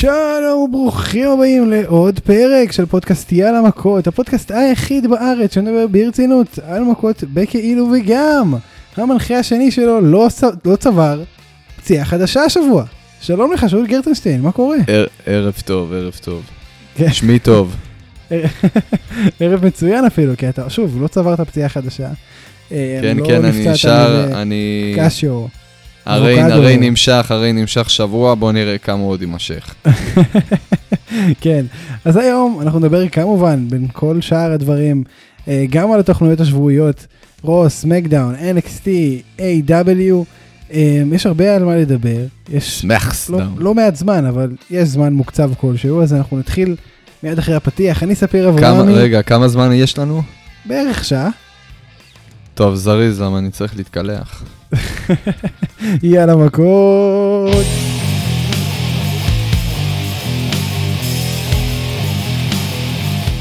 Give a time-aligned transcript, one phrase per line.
[0.00, 6.82] שלום וברוכים הבאים לעוד פרק של פודקאסט יאללה מכות, הפודקאסט היחיד בארץ שמדבר ברצינות על
[6.82, 8.54] מכות בכאילו וגם.
[8.96, 10.28] המנחה השני שלו לא,
[10.64, 11.22] לא צבר
[11.76, 12.84] פציעה חדשה השבוע.
[13.20, 14.76] שלום לך שאול גרטנשטיין, מה קורה?
[14.86, 16.42] ער, ערב טוב, ערב טוב.
[16.94, 17.12] כן.
[17.12, 17.76] שמי טוב.
[19.40, 22.08] ערב מצוין אפילו, כי אתה שוב לא צברת פציעה חדשה.
[22.72, 24.94] אה, כן, לא כן, אני נשאר, אני...
[24.96, 25.46] קשיו.
[26.08, 29.74] הרי, הרי נמשך, הרי נמשך שבוע, בוא נראה כמה עוד יימשך.
[31.40, 31.64] כן,
[32.04, 35.04] אז היום אנחנו נדבר כמובן בין כל שאר הדברים,
[35.48, 37.06] אה, גם על התוכניות השבועיות,
[37.42, 38.88] רוס, מקדאון, NXT,
[39.38, 40.14] AW,
[40.72, 42.86] אה, יש הרבה על מה לדבר, יש
[43.28, 46.76] לא, לא מעט זמן, אבל יש זמן מוקצב כלשהו, אז אנחנו נתחיל
[47.22, 48.92] מיד אחרי הפתיח, אני ספיר אברהמי.
[48.92, 50.22] רגע, כמה זמן יש לנו?
[50.64, 51.28] בערך שעה.
[52.54, 54.44] טוב, זריז, למה אני צריך להתקלח.
[56.02, 57.66] יאללה מכות.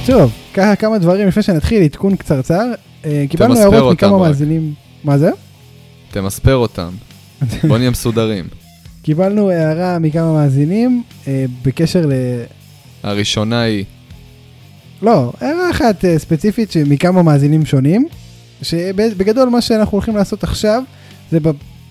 [0.06, 2.64] טוב, ככה כמה דברים לפני שנתחיל, עדכון קצרצר.
[3.06, 4.74] אה, קיבלנו הערות מכמה מאזינים.
[5.04, 5.30] מה זה?
[6.12, 6.90] תמספר אותם.
[7.68, 8.46] בוא נהיה מסודרים.
[9.02, 12.12] קיבלנו הערה מכמה מאזינים אה, בקשר ל...
[13.04, 13.86] הראשונה היא...
[15.02, 18.08] לא, הערה אחת אה, ספציפית מכמה מאזינים שונים,
[18.62, 20.84] שבגדול מה שאנחנו הולכים לעשות עכשיו
[21.32, 21.40] זה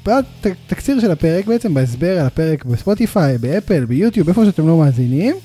[0.04, 5.36] בתקציר של הפרק בעצם, בהסבר על הפרק בספוטיפיי, באפל, ביוטיוב, איפה שאתם לא מאזינים,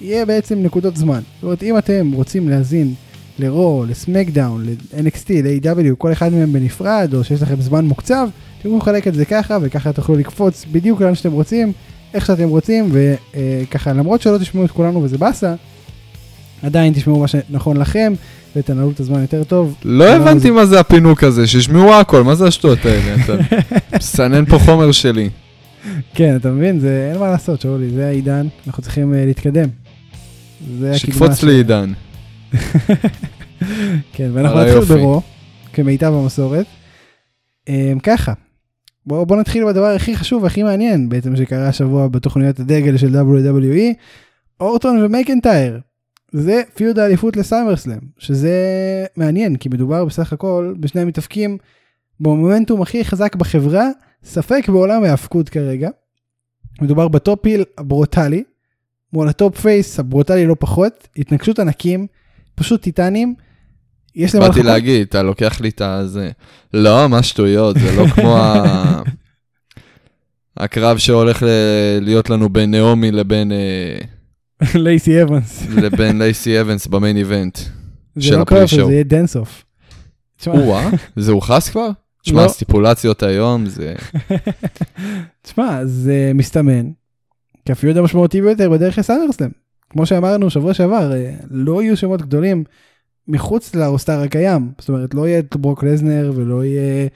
[0.00, 1.20] יהיה בעצם נקודות זמן.
[1.34, 2.94] זאת אומרת, אם אתם רוצים להאזין
[3.38, 8.78] לרו, לסמקדאון, ל-NXT, ל-AW, כל אחד מהם בנפרד, או שיש לכם זמן מוקצב, אתם יכולים
[8.78, 11.72] לחלק את זה ככה, וככה תוכלו לקפוץ בדיוק לאן שאתם רוצים,
[12.14, 15.54] איך שאתם רוצים, וככה למרות שלא תשמעו את כולנו וזה באסה,
[16.62, 18.12] עדיין תשמעו מה שנכון לכם,
[18.56, 19.76] ותנהלו את הזמן יותר טוב.
[19.84, 23.24] לא הבנתי מה זה הפינוק הזה, שישמעו הכל, מה זה השטויות האלה?
[23.24, 23.32] אתה
[23.98, 25.30] מסנן פה חומר שלי.
[26.14, 26.80] כן, אתה מבין?
[26.80, 29.68] זה אין מה לעשות, שאולי, זה העידן, אנחנו צריכים uh, להתקדם.
[30.92, 31.92] שיקפוץ לי עידן.
[34.14, 35.22] כן, ואנחנו נתחיל ברו,
[35.72, 36.66] כמיטב המסורת.
[37.68, 38.32] אמ, ככה,
[39.06, 43.94] בואו בוא נתחיל בדבר הכי חשוב והכי מעניין בעצם שקרה השבוע בתוכניות הדגל של WWE,
[44.60, 45.80] אורטון ומקנטייר.
[46.32, 48.54] זה feud האליפות ל SummerSlam, שזה
[49.16, 51.58] מעניין, כי מדובר בסך הכל בשני המתאבקים
[52.20, 53.88] במומנטום הכי חזק בחברה,
[54.24, 55.90] ספק בעולם ההאבקות כרגע.
[56.82, 58.44] מדובר ב top heel הברוטלי,
[59.12, 62.06] מול ה top face הברוטלי לא פחות, התנגשות ענקים,
[62.54, 63.34] פשוט טיטנים.
[64.16, 64.54] יש לחכות.
[64.54, 66.30] באתי להגיד, אתה לוקח לי את הזה.
[66.74, 69.02] לא, מה שטויות, זה לא כמו ה...
[70.56, 71.42] הקרב שהולך
[72.00, 73.52] להיות לנו בין נעמי לבין...
[73.52, 73.98] אה,
[74.74, 75.66] לייסי אבנס.
[75.82, 77.58] לבין לייסי אבנס במיין איבנט
[78.18, 78.86] של לא הפרישו.
[78.86, 79.64] זה יהיה דנסוף.
[80.46, 81.90] או-אה, זה הוכרס כבר?
[82.22, 82.46] תשמע, לא.
[82.46, 83.94] הסטיפולציות היום זה...
[85.42, 86.90] תשמע, זה מסתמן
[87.66, 89.50] כפיוד המשמעותי ביותר בדרך לסאנדרסלם.
[89.90, 92.64] כמו שאמרנו שבוע שעבר, אה, לא יהיו שמות גדולים
[93.28, 94.72] מחוץ לאוסטר הקיים.
[94.78, 97.06] זאת אומרת, לא יהיה את ברוק לזנר ולא יהיה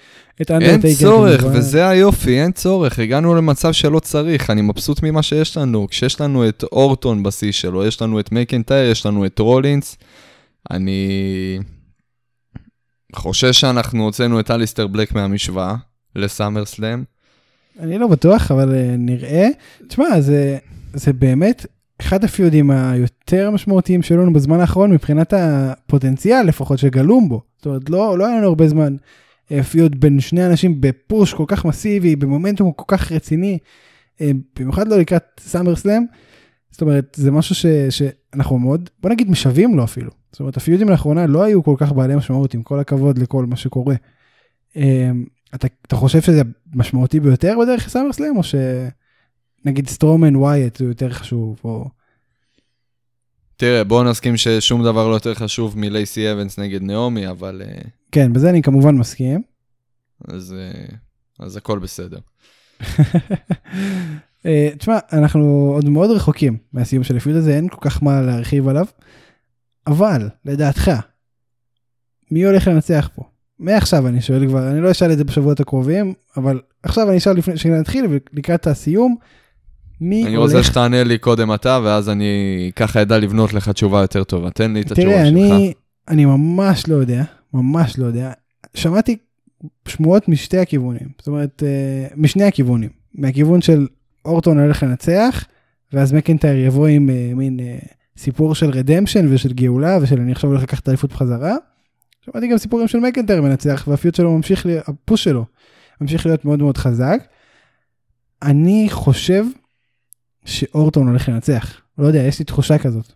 [0.43, 0.87] את אנדרטייקר.
[0.87, 1.59] אין צורך, כמובן.
[1.59, 2.99] וזה היופי, אין צורך.
[2.99, 5.89] הגענו למצב שלא צריך, אני מבסוט ממה שיש לנו.
[5.89, 9.97] כשיש לנו את אורטון בשיא שלו, יש לנו את מקנטייר, יש לנו את רולינס.
[10.71, 11.59] אני
[13.15, 15.75] חושש שאנחנו הוצאנו את אליסטר בלק מהמשוואה
[16.17, 17.05] לסאמר סלאם.
[17.81, 19.49] אני לא בטוח, אבל uh, נראה.
[19.89, 20.59] תשמע, זה,
[20.95, 21.67] זה באמת
[22.05, 27.43] אחד הפיודים היותר משמעותיים שלנו לנו בזמן האחרון מבחינת הפוטנציאל לפחות שגלום בו.
[27.57, 28.97] זאת אומרת, לא, לא היה לנו הרבה זמן
[29.53, 33.59] אה, פיוד בין שני אנשים בפוש כל כך מסיבי, במומנטום כל כך רציני,
[34.21, 36.05] אה, במיוחד לא לקראת סאמר סלאם.
[36.71, 40.11] זאת אומרת, זה משהו ש, שאנחנו מאוד, בוא נגיד משווים לו אפילו.
[40.33, 43.57] זאת אומרת, הפיודים לאחרונה לא היו כל כך בעלי משמעות, עם כל הכבוד לכל מה
[43.57, 43.95] שקורה.
[44.77, 45.11] אה,
[45.55, 46.43] אתה, אתה חושב שזה
[46.75, 48.55] משמעותי ביותר בדרך לסאמר סלאם, או ש...
[49.65, 51.89] נגיד סטרומן ווייט הוא יותר חשוב, או...
[53.57, 57.63] תראה, בוא נסכים ששום דבר לא יותר חשוב מלייסי אבנס נגד נעמי, אבל...
[57.65, 57.81] אה,
[58.13, 59.43] כן, בזה אני כמובן מסכים.
[60.29, 60.97] אז, אה,
[61.39, 62.19] אז הכל בסדר.
[64.47, 68.69] אה, תשמע, אנחנו עוד מאוד רחוקים מהסיום של הפיוד הזה, אין כל כך מה להרחיב
[68.69, 68.87] עליו,
[69.87, 70.91] אבל, לדעתך,
[72.31, 73.23] מי הולך לנצח פה?
[73.59, 77.33] מעכשיו אני שואל כבר, אני לא אשאל את זה בשבועות הקרובים, אבל עכשיו אני אשאל
[77.33, 79.17] לפני שנתחיל ולקראת הסיום,
[80.05, 80.53] מי אני הולך...
[80.53, 84.51] רוצה שתענה לי קודם אתה, ואז אני ככה אדע לבנות לך תשובה יותר טובה.
[84.51, 85.17] תן לי את התשובה שלך.
[85.17, 85.73] תראה, אני,
[86.09, 87.25] אני ממש לא יודע,
[87.55, 88.33] ממש לא יודע.
[88.75, 89.17] שמעתי
[89.89, 92.91] שמועות משתי הכיוונים, זאת אומרת, uh, משני הכיוונים.
[93.15, 93.87] מהכיוון של
[94.25, 95.45] אורטון הולך לנצח,
[95.93, 97.87] ואז מקנטייר יבוא עם uh, מין uh,
[98.17, 101.55] סיפור של רדמפשן ושל גאולה, ושל אני עכשיו הולך לקחת את האליפות בחזרה.
[102.21, 105.45] שמעתי גם סיפורים של מקנטייר מנצח, והפיוט שלו ממשיך, הפוש שלו
[106.01, 107.19] ממשיך להיות מאוד מאוד חזק.
[108.43, 109.45] אני חושב
[110.45, 111.81] שאורטון הולך לנצח.
[111.99, 113.13] לא יודע, יש לי תחושה כזאת.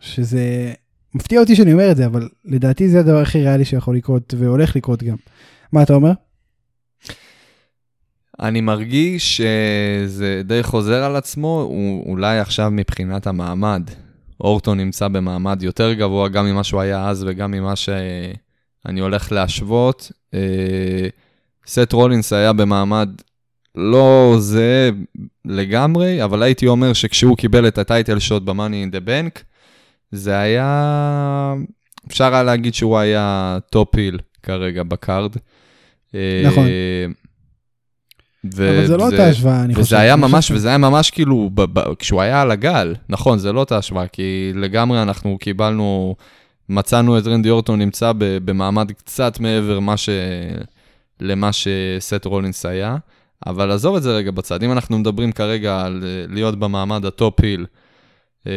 [0.00, 0.72] שזה
[1.14, 4.76] מפתיע אותי שאני אומר את זה, אבל לדעתי זה הדבר הכי ריאלי שיכול לקרות, והולך
[4.76, 5.16] לקרות גם.
[5.72, 6.12] מה אתה אומר?
[8.40, 13.90] אני מרגיש שזה די חוזר על עצמו, הוא אולי עכשיו מבחינת המעמד.
[14.40, 20.12] אורטון נמצא במעמד יותר גבוה גם ממה שהוא היה אז וגם ממה שאני הולך להשוות.
[20.34, 21.08] אה,
[21.66, 23.08] סט רולינס היה במעמד
[23.76, 24.90] לא זהה
[25.44, 29.42] לגמרי, אבל הייתי אומר שכשהוא קיבל את ה title shot ב-Money in the Bank,
[30.12, 31.54] זה היה,
[32.08, 35.36] אפשר היה להגיד שהוא היה top heel כרגע ב card.
[36.46, 36.66] נכון.
[38.54, 39.84] ו- אבל זה לא אותה השוואה, אני חושב.
[39.86, 43.52] וזה היה ממש, וזה היה ממש כאילו, ב- ב- כשהוא היה על הגל, נכון, זה
[43.52, 46.16] לא אותה השוואה, כי לגמרי אנחנו קיבלנו,
[46.68, 50.08] מצאנו את רנדי אורטון נמצא ב- במעמד קצת מעבר מה ש...
[51.20, 52.96] למה שסט רולינס היה,
[53.46, 57.13] אבל עזוב את זה רגע בצד, אם אנחנו מדברים כרגע על אה, להיות במעמד ה
[57.13, 57.66] top heel,
[58.46, 58.52] אה,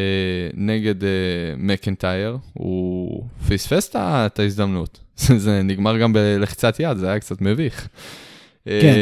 [0.54, 1.10] נגד אה,
[1.58, 5.00] מקנטייר, הוא פספס את ההזדמנות.
[5.46, 7.88] זה נגמר גם בלחיצת יד, זה היה קצת מביך.
[8.66, 8.96] כן,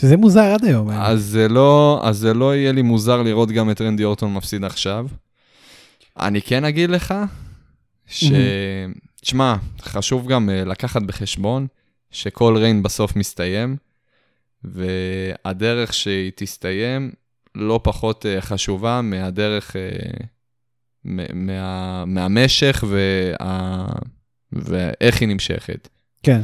[0.00, 0.90] שזה מוזר עד היום.
[0.90, 4.64] אז זה, לא, אז זה לא יהיה לי מוזר לראות גם את רנדי אורטון מפסיד
[4.64, 5.06] עכשיו.
[6.20, 7.14] אני כן אגיד לך,
[8.06, 8.24] ש...
[9.20, 11.66] תשמע, חשוב גם לקחת בחשבון
[12.10, 13.76] שכל ריין בסוף מסתיים,
[14.64, 17.12] והדרך שהיא תסתיים
[17.54, 19.76] לא פחות חשובה מהדרך,
[21.04, 23.86] מה, מהמשך וה,
[24.52, 25.88] ואיך היא נמשכת.
[26.22, 26.40] כן.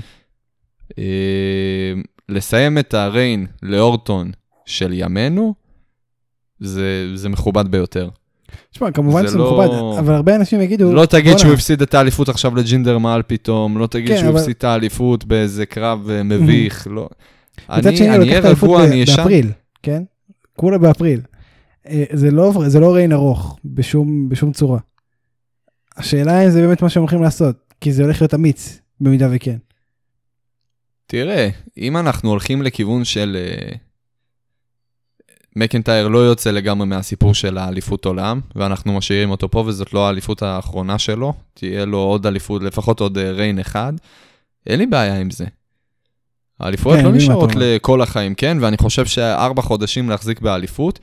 [0.99, 1.93] אה,
[2.29, 4.31] לסיים את הריין לאורטון
[4.67, 5.55] של ימינו,
[6.61, 8.09] זה, זה מכובד ביותר.
[8.71, 9.45] תשמע, כמובן שזה לא...
[9.45, 10.93] מכובד, אבל הרבה אנשים יגידו...
[10.93, 14.39] לא תגיד שהוא הפסיד את האליפות עכשיו לג'ינדר מעל פתאום, לא תגיד כן, שהוא אבל...
[14.39, 17.09] הפסיד את האליפות באיזה קרב אה, מביך, לא.
[17.71, 19.17] אני אהיה רגוע, אני אשן.
[19.17, 19.53] באפריל,
[19.83, 20.03] כן?
[20.57, 21.21] כולה באפריל.
[21.89, 24.79] אה, זה לא, זה לא ריין ארוך בשום, בשום צורה.
[25.97, 29.57] השאלה אם זה באמת מה שהם הולכים לעשות, כי זה הולך להיות אמיץ, במידה וכן.
[31.07, 33.37] תראה, אם אנחנו הולכים לכיוון של...
[33.37, 33.77] uh,
[35.57, 40.43] מקנטייר לא יוצא לגמרי מהסיפור של האליפות עולם, ואנחנו משאירים אותו פה, וזאת לא האליפות
[40.43, 43.93] האחרונה שלו, תהיה לו עוד אליפות, לפחות עוד אה, ריין אחד.
[44.67, 45.47] אין לי בעיה עם זה.
[46.61, 48.59] האליפויות כן, לא נשארות לכל החיים, כן?
[48.61, 50.99] ואני חושב שארבע חודשים להחזיק באליפות,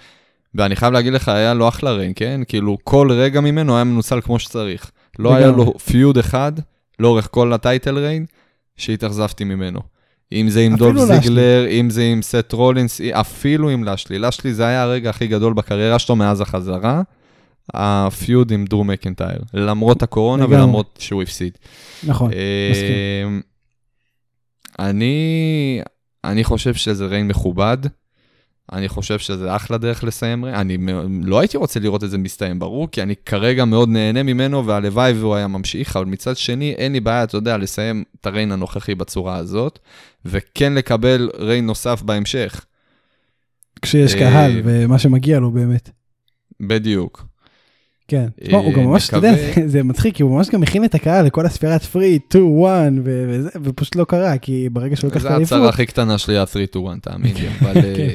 [0.56, 2.42] ואני חייב להגיד לך, היה לו אחלה ריין, כן?
[2.48, 4.92] כאילו, כל רגע ממנו היה מנוצל כמו שצריך.
[5.19, 6.52] לא היה לו פיוד אחד
[7.00, 8.25] לאורך כל הטייטל ריין,
[8.78, 9.80] שהתאכזבתי ממנו.
[10.31, 14.19] אם זה עם דולף זיגלר, אם זה עם סט רולינס, אפילו עם לשלי.
[14.19, 17.02] לשלי זה היה הרגע הכי גדול בקריירה שלו מאז החזרה,
[17.74, 20.57] הפיוד עם דרו מקנטייר, למרות הקורונה לגמרי.
[20.57, 21.57] ולמרות שהוא הפסיד.
[22.04, 23.42] נכון, אה, מסכים.
[24.80, 25.81] אני,
[26.24, 27.77] אני חושב שזה ריין מכובד.
[28.72, 30.77] אני חושב שזה אחלה דרך לסיים, אני
[31.24, 35.13] לא הייתי רוצה לראות את זה מסתיים, ברור, כי אני כרגע מאוד נהנה ממנו, והלוואי
[35.13, 38.95] והוא היה ממשיך, אבל מצד שני, אין לי בעיה, אתה יודע, לסיים את הריין הנוכחי
[38.95, 39.80] בצורה הזאת,
[40.25, 42.66] וכן לקבל ריין נוסף בהמשך.
[43.81, 45.89] כשיש קהל, ומה שמגיע לו באמת.
[46.60, 47.25] בדיוק.
[48.07, 49.34] כן, תשמע, הוא גם ממש, אתה יודע,
[49.74, 53.50] זה מצחיק, כי הוא ממש גם מכין את הקהל לכל הספירת פרי, 2, 1, וזה,
[53.63, 55.50] ופשוט לא קרה, כי ברגע שהוא לקח את האליפות...
[55.50, 57.74] זה הצהרה הכי קטנה שלי, ה-3, 2, 1, תאמין לי, אבל...
[57.98, 58.10] כן.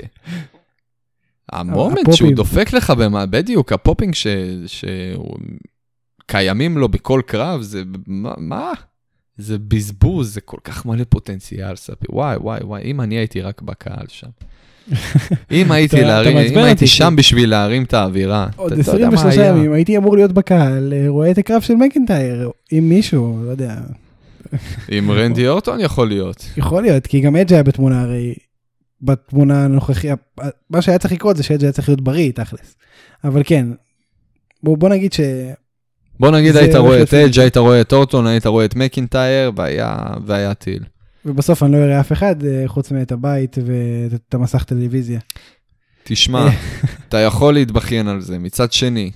[1.53, 4.15] אה, המומנט שהוא דופק לך, במה, בדיוק, ה popping
[6.27, 8.73] שקיימים לו בכל קרב, זה מה?
[9.37, 12.07] זה בזבוז, זה כל כך מלא פוטנציאל, ספי.
[12.09, 14.29] וואי, וואי, וואי, אם אני הייתי רק בקהל שם.
[15.51, 20.17] אם הייתי להרים, אם הייתי שם בשביל להרים את האווירה, עוד 23 ימים הייתי אמור
[20.17, 23.77] להיות בקהל, אה, רואה את הקרב של מקנטייר, עם מישהו, לא יודע.
[24.89, 26.45] עם רנדי אורטון יכול להיות.
[26.57, 28.35] יכול להיות, כי גם אג' היה בתמונה הרי,
[29.03, 30.11] בתמונה הנוכחית,
[30.71, 32.77] מה שהיה צריך לקרות זה שאג' היה צריך להיות בריא, תכלס.
[33.25, 33.67] אבל כן,
[34.63, 35.21] בוא נגיד ש...
[36.21, 39.53] בוא נגיד היית רואה את אג', היית רואה את אורטון, היית רואה את מקינטייר,
[40.27, 40.83] והיה טיל.
[41.25, 45.21] ובסוף אני לא אראה אף אחד אה, חוץ מאת הבית ואת המסך טלוויזיה.
[46.05, 46.53] תשמע, אה.
[47.09, 48.39] אתה יכול להתבכיין על זה.
[48.39, 49.11] מצד שני,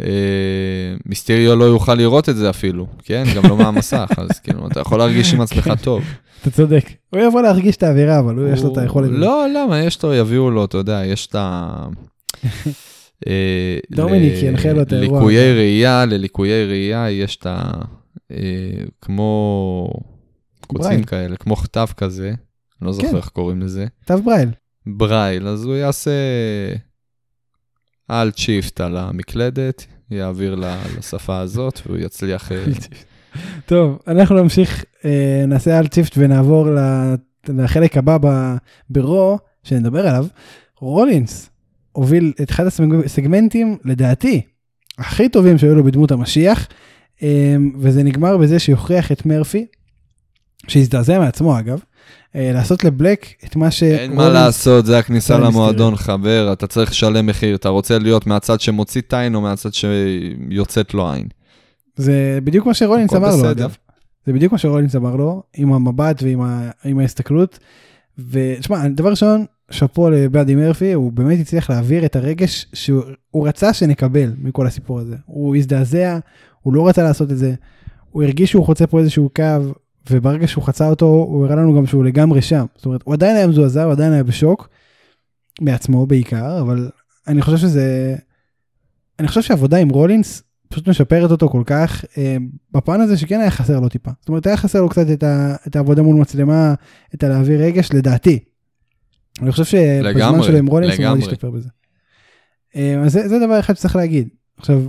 [0.00, 0.06] אה,
[1.06, 3.24] מיסטריו לא יוכל לראות את זה אפילו, כן?
[3.36, 6.02] גם לא מהמסך, אז כאילו, אתה יכול להרגיש עם עצמך טוב.
[6.42, 6.90] אתה צודק.
[7.10, 9.10] הוא יבוא להרגיש את האווירה, אבל הוא יש לו את היכולת.
[9.12, 9.80] לא, למה?
[9.80, 11.86] יש לו, יביאו לו, אתה יודע, יש את ה...
[13.96, 15.18] דומיניק ינחה לו את האירוע.
[15.18, 17.70] ליקויי ראייה, לליקויי ראייה יש את ה...
[19.00, 19.88] כמו...
[20.64, 22.32] קוצים כאלה, כמו כתב כזה,
[22.82, 23.16] לא זוכר כן.
[23.16, 23.86] איך קוראים לזה.
[24.02, 24.50] כתב ברייל.
[24.86, 26.10] ברייל, אז הוא יעשה
[28.08, 30.54] alt shift על המקלדת, יעביר
[30.98, 32.52] לשפה הזאת והוא יצליח...
[32.52, 32.64] אה,
[33.66, 36.68] טוב, אנחנו נמשיך, אה, נעשה alt shift ונעבור
[37.48, 38.18] לחלק הבא
[38.90, 40.26] ב Raw, שנדבר עליו.
[40.78, 41.50] רולינס
[41.92, 42.66] הוביל את אחד
[43.04, 44.40] הסגמנטים, לדעתי,
[44.98, 46.68] הכי טובים שהיו לו בדמות המשיח,
[47.22, 49.66] אמ, וזה נגמר בזה שהכריח את מרפי,
[50.68, 51.78] שהזדעזע מעצמו אגב,
[52.36, 53.82] אה, לעשות לבלק את מה ש...
[53.82, 58.60] אין מה לעשות, זה הכניסה למועדון, חבר, אתה צריך לשלם מחיר, אתה רוצה להיות מהצד
[58.60, 61.28] שמוציא את העין או מהצד שיוצאת לו עין.
[61.96, 63.76] זה בדיוק מה שרולינס אמר לו, אגב.
[64.26, 67.58] זה בדיוק מה שרולינס אמר לו, עם המבט ועם ה, עם ההסתכלות.
[68.30, 74.32] ותשמע, דבר ראשון, שאפו לבאדי מרפי, הוא באמת הצליח להעביר את הרגש שהוא רצה שנקבל
[74.38, 75.16] מכל הסיפור הזה.
[75.26, 76.18] הוא הזדעזע,
[76.62, 77.54] הוא לא רצה לעשות את זה,
[78.10, 79.42] הוא הרגיש שהוא חוצה פה איזשהו קו,
[80.10, 82.64] וברגע שהוא חצה אותו, הוא הראה לנו גם שהוא לגמרי שם.
[82.76, 84.68] זאת אומרת, הוא עדיין היה מזועזע, הוא עדיין היה בשוק,
[85.60, 86.90] מעצמו בעיקר, אבל
[87.28, 88.16] אני חושב שזה...
[89.18, 92.36] אני חושב שעבודה עם רולינס פשוט משפרת אותו כל כך אה,
[92.72, 94.10] בפן הזה שכן היה חסר לו טיפה.
[94.20, 96.74] זאת אומרת, היה חסר לו קצת את, ה, את העבודה מול מצלמה,
[97.14, 98.38] את הלהעביר רגש, לדעתי.
[99.42, 101.68] אני חושב שבזמן שלו עם רולינס הוא מאוד השתפר בזה.
[102.76, 104.28] אה, אז זה, זה דבר אחד שצריך להגיד.
[104.56, 104.82] עכשיו,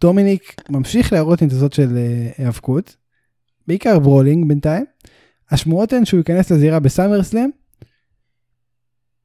[0.00, 2.96] דומיניק ממשיך להראות ניצוצות של אה, היאבקות,
[3.68, 4.84] בעיקר brawling בינתיים.
[5.50, 7.50] השמועות הן שהוא ייכנס לזירה בסאמר סלאם.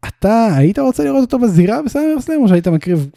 [0.08, 3.10] אתה היית רוצה לראות אותו בזירה בסאמר סלאם או שהיית מקריב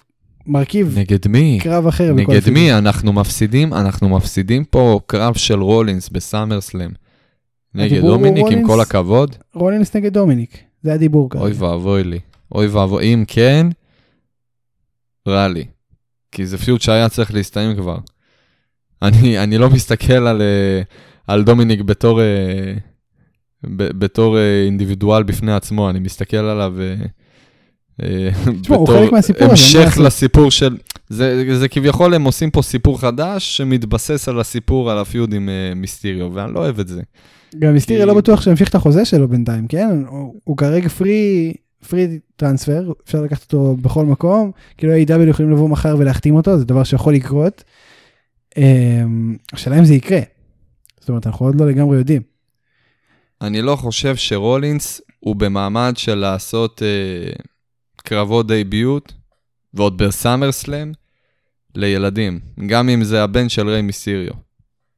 [0.46, 1.58] מרכיב נגד מי?
[1.62, 2.12] קרב אחר.
[2.12, 2.72] נגד מי?
[2.72, 6.90] אנחנו מפסידים, אנחנו מפסידים פה קרב של רולינס בסאמר סלאם.
[7.74, 9.36] נגד דומיניק רולינס, עם כל הכבוד?
[9.54, 11.44] רולינס נגד דומיניק, זה הדיבור כרגע.
[11.44, 12.18] אוי ואבוי לי.
[12.54, 13.66] אוי ואבוי, אם כן,
[15.28, 15.64] רע לי.
[16.32, 17.98] כי זה feud שהיה צריך להסתיים כבר.
[19.02, 20.82] אני, אני לא מסתכל על, אה,
[21.26, 22.74] על דומיניק בתור, אה,
[23.72, 26.74] בתור אה, אינדיבידואל בפני עצמו, אני מסתכל עליו
[28.86, 29.50] חלק מהסיפור.
[29.50, 30.76] המשך לסיפור של,
[31.08, 36.30] זה, זה כביכול הם עושים פה סיפור חדש שמתבסס על הסיפור, על הפיוד עם מיסטיריו,
[36.34, 37.02] ואני לא אוהב את זה.
[37.58, 40.02] גם מיסטיריו לא בטוח שימשיך את החוזה שלו בינתיים, כן?
[40.08, 41.54] הוא, הוא כרגע פרי,
[41.88, 45.28] פרי טרנספר, אפשר לקחת אותו בכל מקום, כאילו A.W.
[45.28, 47.64] יכולים לבוא מחר ולהחתים אותו, זה דבר שיכול לקרות.
[48.56, 50.20] אמ, השאלה אם זה יקרה.
[51.06, 52.22] זאת אומרת, אנחנו עוד לא לגמרי יודעים.
[53.40, 57.32] אני לא חושב שרולינס הוא במעמד של לעשות אה,
[57.96, 59.12] קרבות דייביוט,
[59.74, 60.92] ועוד בסאמר סלאם,
[61.74, 64.32] לילדים, גם אם זה הבן של ריי מיסיריו.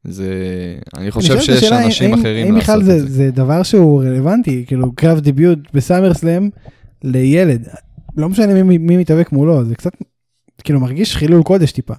[0.04, 0.32] זה,
[0.96, 2.92] אני חושב שיש אנשים האם, אחרים האם לעשות את זה.
[2.92, 6.48] האם בכלל זה דבר שהוא רלוונטי, כאילו קרב דיביוט בסאמר סלאם
[7.04, 7.68] לילד,
[8.16, 9.92] לא משנה מי, מי מתאבק מולו, זה קצת,
[10.64, 11.94] כאילו מרגיש חילול קודש טיפה.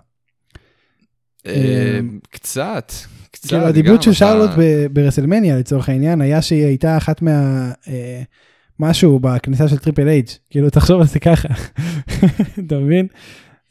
[1.47, 1.99] אה,
[2.29, 2.91] קצת,
[3.31, 3.49] קצת.
[3.49, 4.49] כאילו ה debut של שרלוט
[4.91, 7.71] ברסלמניה לצורך העניין היה שהיא הייתה אחת מה...
[7.87, 8.21] אה,
[8.79, 11.47] משהו בכניסה של טריפל אייג' כאילו תחשוב על זה ככה,
[12.65, 13.07] אתה מבין?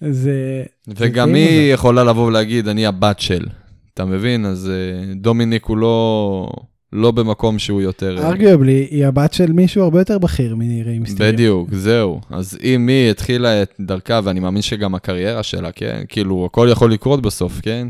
[0.01, 0.63] זה...
[0.89, 3.47] וגם היא יכולה לבוא ולהגיד אני הבת של,
[3.95, 4.45] אתה מבין?
[4.47, 6.49] אז אה, דומיניק הוא לא...
[6.93, 8.27] לא במקום שהוא יותר...
[8.27, 11.33] ארגיובלי, היא הבת של מישהו הרבה יותר בכיר מריי מיסטריו.
[11.33, 12.21] בדיוק, זהו.
[12.31, 16.03] אז אם היא התחילה את דרכה, ואני מאמין שגם הקריירה שלה, כן?
[16.09, 17.89] כאילו, הכל יכול לקרות בסוף, כן?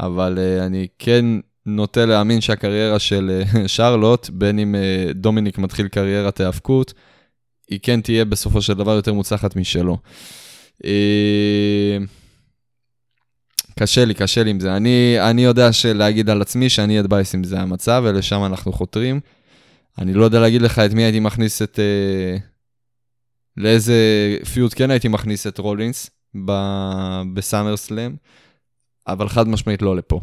[0.00, 1.24] אבל uh, אני כן
[1.66, 6.94] נוטה להאמין שהקריירה של uh, שרלוט, בין אם uh, דומיניק מתחיל קריירת היאבקות,
[7.70, 9.98] היא כן תהיה בסופו של דבר יותר מוצלחת משלו.
[13.78, 14.76] קשה לי, קשה לי עם זה.
[14.76, 19.20] אני, אני יודע להגיד על עצמי שאני אדבייס אם זה המצב, ולשם אנחנו חותרים.
[19.98, 21.78] אני לא יודע להגיד לך את מי הייתי מכניס את...
[21.78, 22.36] אה,
[23.56, 23.96] לאיזה
[24.52, 26.10] פיוט כן הייתי מכניס את רולינס
[27.34, 28.16] בסאמר סלאם,
[29.06, 30.20] אבל חד משמעית לא לפה.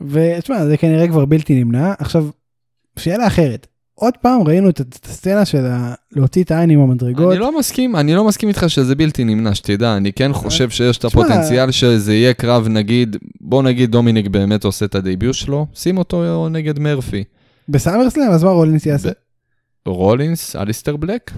[0.00, 1.92] ותשמע, זה כנראה כבר בלתי נמנע.
[1.98, 2.26] עכשיו,
[2.98, 3.66] שאלה אחרת.
[3.94, 5.66] עוד פעם ראינו את הסצנה של
[6.12, 7.32] להוציא את העין עם המדרגות.
[7.32, 10.98] אני לא מסכים, אני לא מסכים איתך שזה בלתי נמנע, שתדע, אני כן חושב שיש
[10.98, 15.66] את הפוטנציאל שזה יהיה קרב, נגיד, בוא נגיד דומיניק באמת עושה את ה debut שלו,
[15.74, 17.24] שים אותו נגד מרפי.
[17.68, 19.10] בסאמרסלאם, אז מה רולינס יעשה?
[19.86, 21.30] רולינס, אליסטר בלק?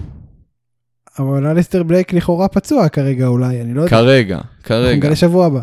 [1.19, 3.89] אבל אליסטר בלק לכאורה פצוע כרגע אולי, אני לא יודע.
[3.89, 4.85] כרגע, כרגע.
[4.85, 5.61] אנחנו נגלה שבוע הבא,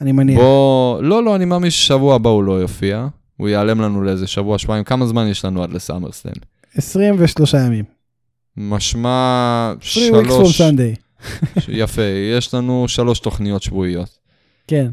[0.00, 0.38] אני מניח.
[0.38, 3.08] בוא, לא, לא, אני מאמין ששבוע הבא הוא לא יופיע.
[3.36, 4.84] הוא ייעלם לנו לאיזה שבוע, שבועיים.
[4.84, 6.34] כמה זמן יש לנו עד לסאמרסלאם?
[6.74, 7.84] 23 ימים.
[8.56, 10.28] משמע שלוש...
[10.28, 11.00] 3 weeks from Sunday.
[11.82, 12.02] יפה,
[12.38, 14.18] יש לנו שלוש תוכניות שבועיות.
[14.66, 14.90] כן.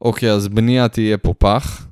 [0.00, 1.86] אוקיי, אז בנייה תהיה פה פח.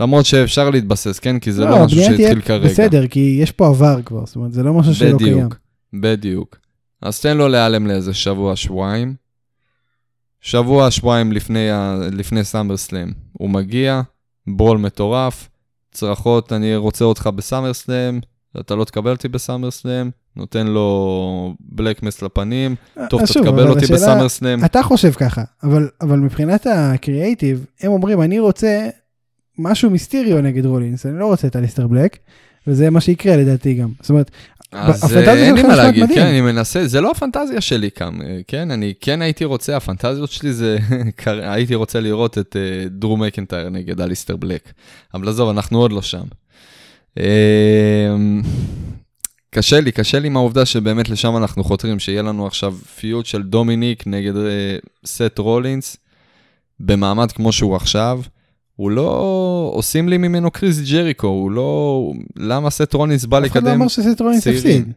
[0.00, 1.38] למרות שאפשר להתבסס, כן?
[1.38, 2.68] כי זה לא, לא משהו שהתחיל כרגע.
[2.68, 5.36] בסדר, כי יש פה עבר כבר, זאת אומרת, זה לא משהו שלא קיים.
[5.36, 5.56] בדיוק,
[5.92, 6.56] בדיוק.
[7.02, 9.14] אז תן לו להיעלם לאיזה שבוע, שבועיים.
[10.40, 11.68] שבוע, שבועיים לפני,
[12.12, 13.08] לפני סאמר סלאם.
[13.32, 14.00] הוא מגיע,
[14.46, 15.48] ברול מטורף,
[15.92, 18.20] צרחות, אני רוצה אותך בסאמר סלאם,
[18.60, 23.68] אתה לא תקבל אותי בסאמר סלאם, נותן לו בלק מס לפנים, אה, טוב, אתה תקבל
[23.68, 24.64] אותי בסאמר סלאם.
[24.64, 28.88] אתה חושב ככה, אבל, אבל מבחינת הקריאייטיב, הם אומרים, אני רוצה
[29.58, 32.18] משהו מיסטיריו נגד רולינס, אני לא רוצה את אליסטר בלק,
[32.66, 33.88] וזה מה שיקרה לדעתי גם.
[34.00, 34.30] זאת אומרת,
[34.72, 36.18] אז אה, אין לי מה להגיד, מדהים.
[36.18, 40.30] כן, אני מנסה, זה לא הפנטזיה שלי כאן, אה, כן, אני כן הייתי רוצה, הפנטזיות
[40.30, 40.78] שלי זה,
[41.26, 44.72] הייתי רוצה לראות את אה, דרו מקנטייר נגד אליסטר בלק.
[45.14, 46.24] אבל עזוב, אנחנו עוד לא שם.
[47.18, 48.16] אה,
[49.50, 53.42] קשה לי, קשה לי עם העובדה שבאמת לשם אנחנו חותרים, שיהיה לנו עכשיו feud של
[53.42, 55.96] דומיניק נגד אה, סט רולינס,
[56.80, 58.20] במעמד כמו שהוא עכשיו.
[58.78, 63.62] הוא לא, עושים לי ממנו קריס ג'ריקו, הוא לא, למה סט רולינס בא אף אחד
[63.62, 64.80] לא לקדם אמר שסט רולינס צעירים.
[64.80, 64.92] הפסיד.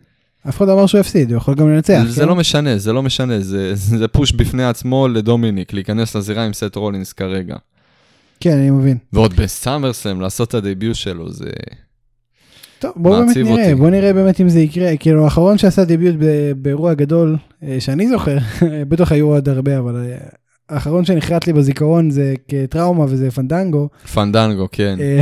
[0.49, 2.03] אף אחד לא אמר שהוא הפסיד, הוא יכול גם לנצח.
[2.07, 2.27] זה כן?
[2.27, 6.75] לא משנה, זה לא משנה, זה, זה פוש בפני עצמו לדומיניק, להיכנס לזירה עם סט
[6.75, 7.55] רולינס כרגע.
[8.39, 8.97] כן, אני מבין.
[9.13, 11.49] ועוד בסאמרסלאם, לעשות את הדביוט שלו, זה...
[12.79, 13.75] טוב, בואו באמת נראה, אותי.
[13.75, 14.97] בואו נראה באמת אם זה יקרה.
[14.97, 16.15] כאילו, האחרון שעשה דביוט
[16.55, 18.37] באירוע גדול, אה, שאני זוכר,
[18.89, 20.17] בטח היו עוד הרבה, אבל אה,
[20.71, 23.89] האחרון שנחרט לי בזיכרון זה כטראומה וזה פנדנגו.
[24.13, 24.97] פנדנגו, כן.
[25.01, 25.21] אה,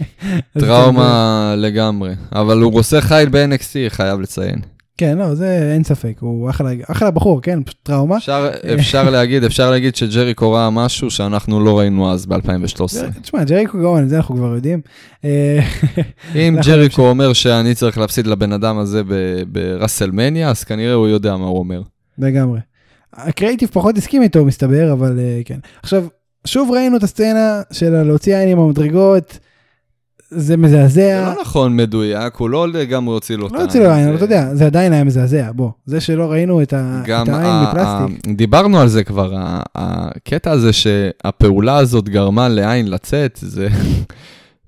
[0.60, 2.14] טראומה לגמרי.
[2.32, 4.58] אבל הוא עושה חייל ב-NXT, חייב לציין.
[4.98, 8.16] כן, לא, זה אין ספק, הוא אחלה, אחלה בחור, כן, פשוט טראומה.
[8.16, 13.20] אפשר, אפשר להגיד, אפשר להגיד שג'ריקו ראה משהו שאנחנו לא ראינו אז ב-2013.
[13.22, 14.80] תשמע, ג'ריקו גאון, את זה אנחנו כבר יודעים.
[15.24, 15.60] אה,
[16.34, 19.02] אם אנחנו ג'ריקו אומר שאני צריך להפסיד לבן אדם הזה
[19.52, 21.82] בראסלמניה, אז כנראה הוא יודע מה הוא אומר.
[22.18, 22.60] לגמרי.
[23.16, 25.58] הקריאיטיב פחות הסכים איתו, מסתבר, אבל אה, כן.
[25.82, 26.04] עכשיו,
[26.46, 29.38] שוב ראינו את הסצנה של להוציא עין עם המדרגות,
[30.30, 30.88] זה מזעזע.
[31.24, 34.16] זה לא נכון מדויק, הוא לא לגמרי הוציא לו את לא הוציא לו עין, אבל
[34.16, 35.70] אתה יודע, זה עדיין היה מזעזע, בוא.
[35.86, 38.36] זה שלא ראינו את ה- את גם העין מפלסטיק.
[38.36, 39.32] דיברנו על זה כבר,
[39.74, 43.68] הקטע הזה שהפעולה הזאת גרמה לעין לצאת, זה,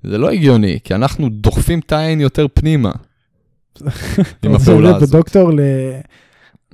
[0.03, 2.91] זה לא הגיוני, כי אנחנו דוחפים את העין יותר פנימה.
[4.43, 5.09] עם הפעולה הזאת.
[5.09, 5.59] בדוקטור ל...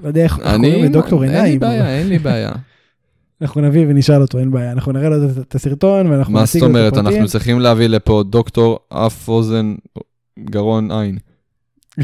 [0.03, 1.60] לא יודע איך קוראים לדוקטור אין לי עיניים.
[1.60, 2.51] בעיה, אין לי בעיה.
[3.41, 4.72] אנחנו נביא ונשאל אותו, אין בעיה.
[4.72, 7.07] אנחנו נראה לו את- את הסרטון ואנחנו מה נציג זאת לו את אומרת, הפרטים.
[7.13, 9.75] אנחנו צריכים להביא לפה דוקטור אף אוזן
[10.39, 11.17] גרון עין.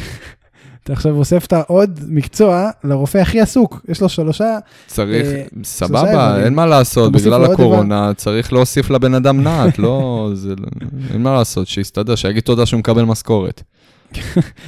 [0.83, 6.43] אתה עכשיו הוספת עוד מקצוע לרופא הכי עסוק, יש לו שלושה, צריך, אה, סבבה.
[6.43, 10.67] אין מה לעשות, מוסיף בגלל הקורונה צריך להוסיף לבן אדם נעט, לא, זה, לא-
[11.13, 13.63] אין מה לעשות, שיסתדר, שיגיד תודה שהוא מקבל משכורת.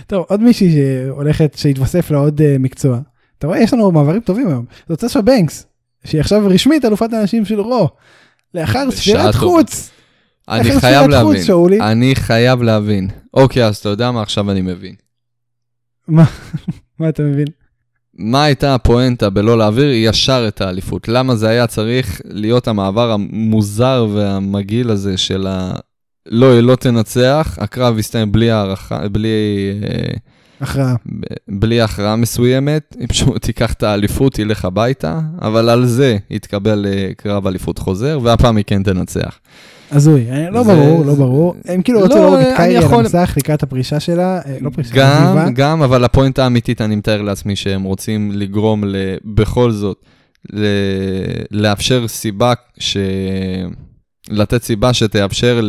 [0.08, 3.00] טוב, עוד מישהי שהולכת, שהתווסף לה עוד אה, מקצוע.
[3.42, 4.66] אתה רואה, יש לנו מעברים טובים היום.
[4.90, 5.66] זאת סשה בנקס,
[6.06, 7.90] שהיא עכשיו רשמית אלופת הנשים של רו.
[8.54, 9.36] לאחר ספירת.
[9.36, 9.90] חוץ.
[10.50, 11.82] אני חייב חוץ, להבין, שאולי.
[11.82, 13.10] אני חייב להבין.
[13.34, 14.96] אוקיי, אז אתה יודע מה עכשיו אני מבין.
[16.08, 16.26] מה
[17.10, 17.48] אתה מבין?
[18.14, 21.08] מה הייתה הפואנטה בלא להעביר ישר את האליפות?
[21.08, 25.74] למה זה היה צריך להיות המעבר המוזר והמגעיל הזה של ה...
[26.26, 29.30] לא, היא לא תנצח, הקרב יסתיים בלי הערכה, בלי,
[29.84, 30.14] אה,
[30.62, 30.96] הכרעה.
[31.48, 37.10] בלי הכרעה מסוימת, היא פשוט תיקח את האליפות, תלך הביתה, אבל על זה יתקבל אה,
[37.18, 39.40] קרב אליפות חוזר, והפעם היא כן תנצח.
[39.92, 41.56] הזוי, אני- לא זה- ברור, לא ברור.
[41.66, 44.70] הם כאילו לא, רצו להרוג אני את קיירי על המסך לקראת הפרישה שלה, אה, לא
[44.70, 44.96] פרישה.
[44.96, 48.84] גם, גם, אבל הפואנטה האמיתית, אני מתאר לעצמי שהם רוצים לגרום.
[49.26, 50.06] בכל זאת.
[51.52, 52.98] לאפשר סיבה ש...
[54.30, 55.62] לתת סיבה שתאפשר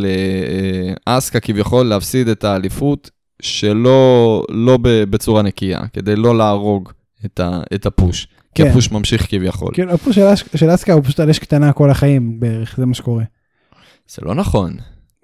[1.07, 3.09] לאסקה כביכול להפסיד את האליפות
[3.41, 6.89] שלא לא בצורה נקייה, כדי לא להרוג
[7.25, 7.61] את, ה...
[7.75, 8.27] את ה push.
[8.55, 8.69] כי כן.
[8.69, 9.69] ה push ממשיך כביכול.
[9.73, 12.75] כאילו, ה push של אש- של אסקה הוא פשוט על אש קטנה כל החיים בערך,
[12.77, 13.23] זה מה שקורה.
[14.09, 14.77] זה לא נכון.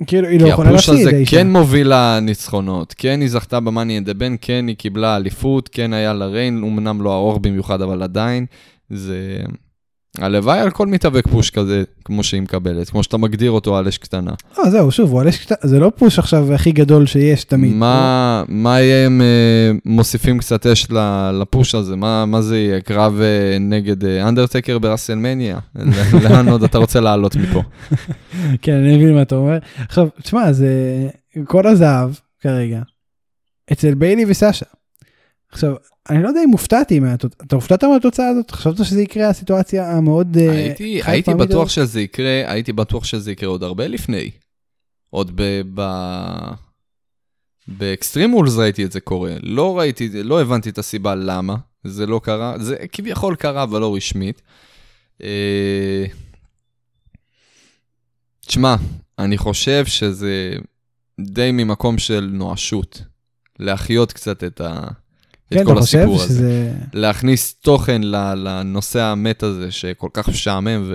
[0.07, 1.37] כאילו, היא לא כי יכולה הפוש להפסיד, הזה האישה.
[1.37, 5.69] כן מוביל לניצחונות, כן היא זכתה ב Money in the Bank, כן היא קיבלה אליפות,
[5.71, 8.45] כן היה לה reign, אמנם לא ארוך במיוחד, אבל עדיין,
[8.89, 9.39] זה...
[10.17, 13.97] הלוואי על כל מתאבק push כזה, כמו שהיא מקבלת, כמו שאתה מגדיר אותו על אש
[13.97, 14.31] קטנה.
[14.57, 17.73] לא, זהו, שוב, הוא על אש קטנה, זה לא פוש עכשיו הכי גדול שיש תמיד.
[17.73, 20.87] מה, מה יהיה אם אה, מוסיפים קצת אש
[21.33, 21.95] לפוש הזה?
[21.95, 22.81] מה, מה זה יהיה?
[22.81, 25.59] קרב אה, נגד אה, אנדרטקר בראסלמניה?
[26.23, 27.61] לאן עוד אתה רוצה לעלות מפה?
[28.61, 29.57] כן, אני מבין מה אתה אומר.
[29.79, 30.69] עכשיו, תשמע, זה
[31.45, 32.81] כל הזהב כרגע
[33.71, 34.65] אצל ביילי וסשה.
[35.51, 35.75] עכשיו,
[36.09, 38.51] אני לא יודע אם הופתעתי מהתוצאה, אתה הופתעת מהתוצאה הזאת?
[38.51, 41.69] חשבת שזה יקרה הסיטואציה המאוד אה, הייתי, הייתי בטוח הזאת?
[41.69, 44.31] שזה יקרה, הייתי בטוח שזה יקרה עוד הרבה לפני.
[45.09, 45.61] עוד ב...
[45.73, 45.81] ב...
[47.67, 49.35] באקסטרים וולס ראיתי את זה קורה.
[49.43, 52.55] לא ראיתי, לא הבנתי את הסיבה למה זה לא קרה.
[52.59, 54.41] זה כביכול קרה, אבל לא רשמית.
[55.23, 56.05] אה,
[58.45, 58.75] תשמע,
[59.19, 60.53] אני חושב שזה
[61.19, 63.01] די ממקום של נואשות.
[63.59, 64.87] להחיות קצת את, ה...
[65.53, 66.27] כן, את אתה חושב הסיפור הזה.
[66.27, 66.71] שזה...
[66.93, 70.91] להכניס תוכן לנושא המת הזה שכל כך משעמם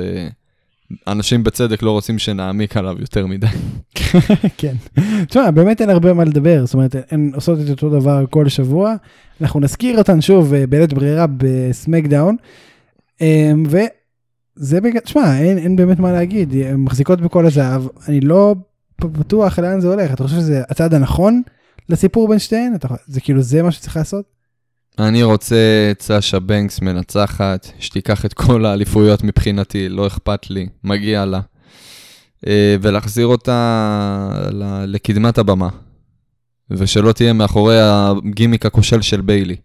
[1.06, 3.46] ואנשים בצדק לא רוצים שנעמיק עליו יותר מדי.
[4.58, 4.74] כן.
[5.28, 8.94] תשמע, באמת אין הרבה מה לדבר, זאת אומרת, הן עושות את אותו דבר כל שבוע.
[9.40, 12.36] אנחנו נזכיר אותן שוב אה, בלית ברירה בסמקדאון.
[13.20, 18.54] אמ, וזה בגלל, תשמע, אין, אין באמת מה להגיד, הן מחזיקות בכל הזהב, אני לא
[19.00, 21.42] בטוח לאן זה הולך, אתה חושב שזה הצעד הנכון
[21.88, 22.74] לסיפור בין שתיהן?
[22.74, 24.33] אתה, זה כאילו זה מה שצריך לעשות?
[24.98, 25.56] אני רוצה
[25.90, 31.40] את סאשה בנקס מנצחת, שתיקח את כל האליפויות מבחינתי, לא אכפת לי, מגיע לה.
[32.46, 34.30] אה, ולהחזיר אותה
[34.86, 35.68] לקדמת הבמה.
[36.70, 39.56] ושלא תהיה מאחורי הגימיק הכושל של ביילי.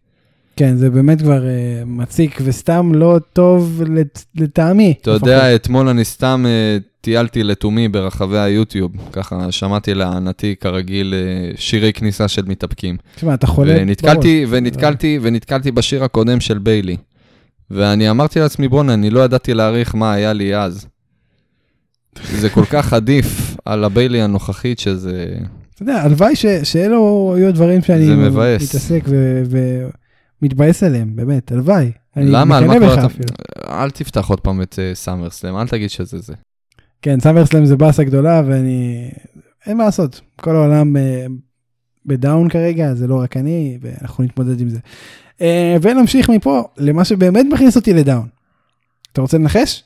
[0.60, 4.94] כן, זה באמת כבר uh, מציק וסתם לא טוב לט, לטעמי.
[5.02, 11.62] אתה יודע, אתמול אני סתם uh, טיילתי לתומי ברחבי היוטיוב, ככה שמעתי לענתי כרגיל uh,
[11.62, 12.98] שירי כניסה של מתאפקים.
[13.16, 14.58] תשמע, אתה חולה ונתקלתי, בראש.
[14.58, 16.98] ונתקלתי, ונתקלתי בשיר הקודם של ביילי.
[17.72, 20.88] ואני אמרתי לעצמי, בואנה, אני לא ידעתי להעריך מה היה לי אז.
[22.32, 25.26] זה כל כך עדיף על הביילי הנוכחית שזה...
[25.76, 28.16] אתה יודע, הלוואי שאלו יהיו דברים שאני
[28.56, 29.04] מתעסק
[30.42, 31.92] ומתבאס עליהם, באמת, הלוואי.
[32.16, 32.58] למה?
[32.58, 33.08] על מה כבר אתה...
[33.70, 36.34] אל תפתח עוד פעם את סאמר סלאם, אל תגיד שזה זה.
[37.02, 39.10] כן, סאמר סלאם זה באסה גדולה, ואני...
[39.66, 41.26] אין מה לעשות, כל העולם אה,
[42.06, 44.80] ב down כרגע, זה לא רק אני, ואנחנו נתמודד עם זה.
[45.42, 48.28] אה, ונמשיך מפה למה שבאמת מכניס אותי ל down.
[49.12, 49.84] אתה רוצה לנחש?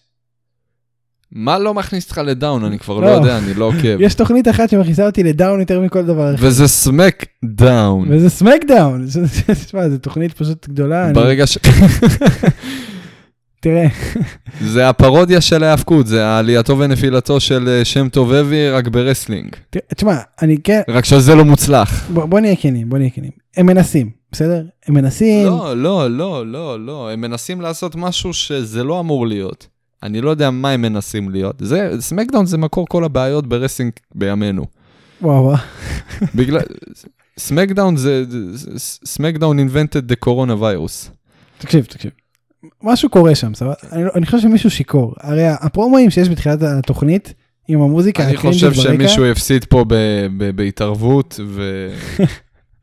[1.35, 2.63] מה לא מכניס אותך ל down?
[2.65, 3.97] אני כבר לא, לא יודע, אני לא עוקב.
[3.99, 6.45] יש תוכנית אחת שמכניסה אותי ל down יותר מכל דבר אחר.
[6.47, 8.07] וזה סמק דאון.
[8.09, 9.05] וזה סמק דאון.
[9.65, 11.13] תשמע, זו תוכנית פשוט גדולה.
[11.13, 11.57] ברגע ש...
[13.59, 13.87] תראה.
[14.61, 19.55] זה הפרודיה של ההאבקות, זה העלייתו ונפילתו של אה, שם טוב אבי, רק wrestling.
[19.95, 20.81] תשמע, אני כן...
[20.87, 22.09] רק שזה לא מוצלח.
[22.09, 23.31] בוא נהיה כנים, בוא נהיה כנים.
[23.57, 24.63] הם מנסים, בסדר?
[24.87, 25.45] הם מנסים...
[25.45, 27.11] לא, לא, לא, לא, לא.
[27.11, 29.72] הם מנסים לעשות משהו שזה לא אמור להיות.
[30.03, 31.55] אני לא יודע מה הם מנסים להיות.
[31.59, 34.65] זה, סמקדאון זה מקור כל הבעיות ב wrestling בימינו.
[35.21, 35.57] וואו וואו.
[36.35, 36.61] בגלל,
[37.39, 38.23] סמקדאון זה,
[39.05, 41.09] סמקדאון invented the coronavirus.
[41.57, 42.11] תקשיב, תקשיב.
[42.83, 43.73] משהו קורה שם, סבבה?
[43.91, 45.13] אני, אני חושב שמישהו שיכור.
[45.19, 47.33] הרי הפרומואים שיש בתחילת התוכנית,
[47.67, 49.95] עם המוזיקה אני חושב שמישהו הפסיד פה ב,
[50.37, 51.39] ב, בהתערבות,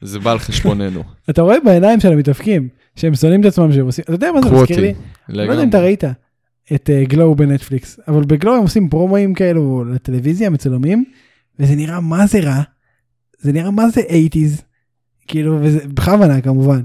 [0.02, 1.02] וזה בא על חשבוננו.
[1.30, 4.50] אתה רואה בעיניים של המתאפקים, שהם שונאים את עצמם שהם עושים, אתה יודע מה זה
[4.50, 4.94] מזכיר לי?
[5.28, 6.04] לא יודע אם אתה ראית.
[6.74, 11.04] את גלואו uh, בנטפליקס, אבל בגלואו הם עושים פרומואים כאלו לטלוויזיה מצולמים,
[11.58, 12.62] וזה נראה מה זה רע,
[13.38, 14.62] זה נראה מה זה 80's,
[15.28, 16.82] כאילו, וזה בכוונה כמובן.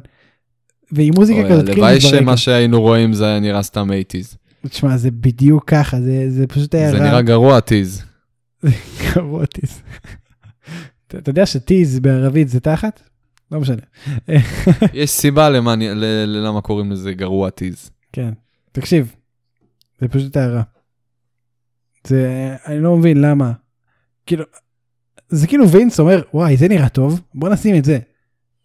[0.92, 4.36] ועם מוזיקה כזאת, כאילו, הלוואי שמה שהיינו רואים זה היה נראה סתם 80's.
[4.70, 6.98] תשמע, זה בדיוק ככה, זה, זה פשוט היה רע.
[6.98, 8.04] זה נראה גרוע טיז.
[9.14, 9.82] גרוע טיז.
[11.08, 13.02] אתה יודע שטיז בערבית זה תחת?
[13.52, 13.82] לא משנה.
[14.94, 15.50] יש סיבה
[16.26, 17.92] למה קוראים לזה גרוע טיז.
[18.14, 18.30] כן.
[18.72, 19.16] תקשיב,
[20.02, 20.62] זה פשוט הערה.
[22.08, 23.52] זה, אני לא מבין למה.
[24.26, 24.44] כאילו,
[25.30, 28.00] זה כאילו וינס אומר, וואי, זה נראה טוב, בוא נשים את זה.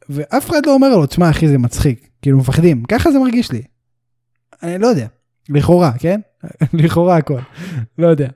[0.08, 2.08] ואף אחד לא אומר לו, תשמע, אחי, זה מצחיק.
[2.22, 2.84] כאילו, מפחדים.
[2.84, 3.62] ככה זה מרגיש לי.
[4.62, 5.06] אני לא יודע.
[5.48, 6.20] לכאורה, כן?
[6.72, 7.40] לכאורה הכל.
[7.98, 8.28] לא יודע.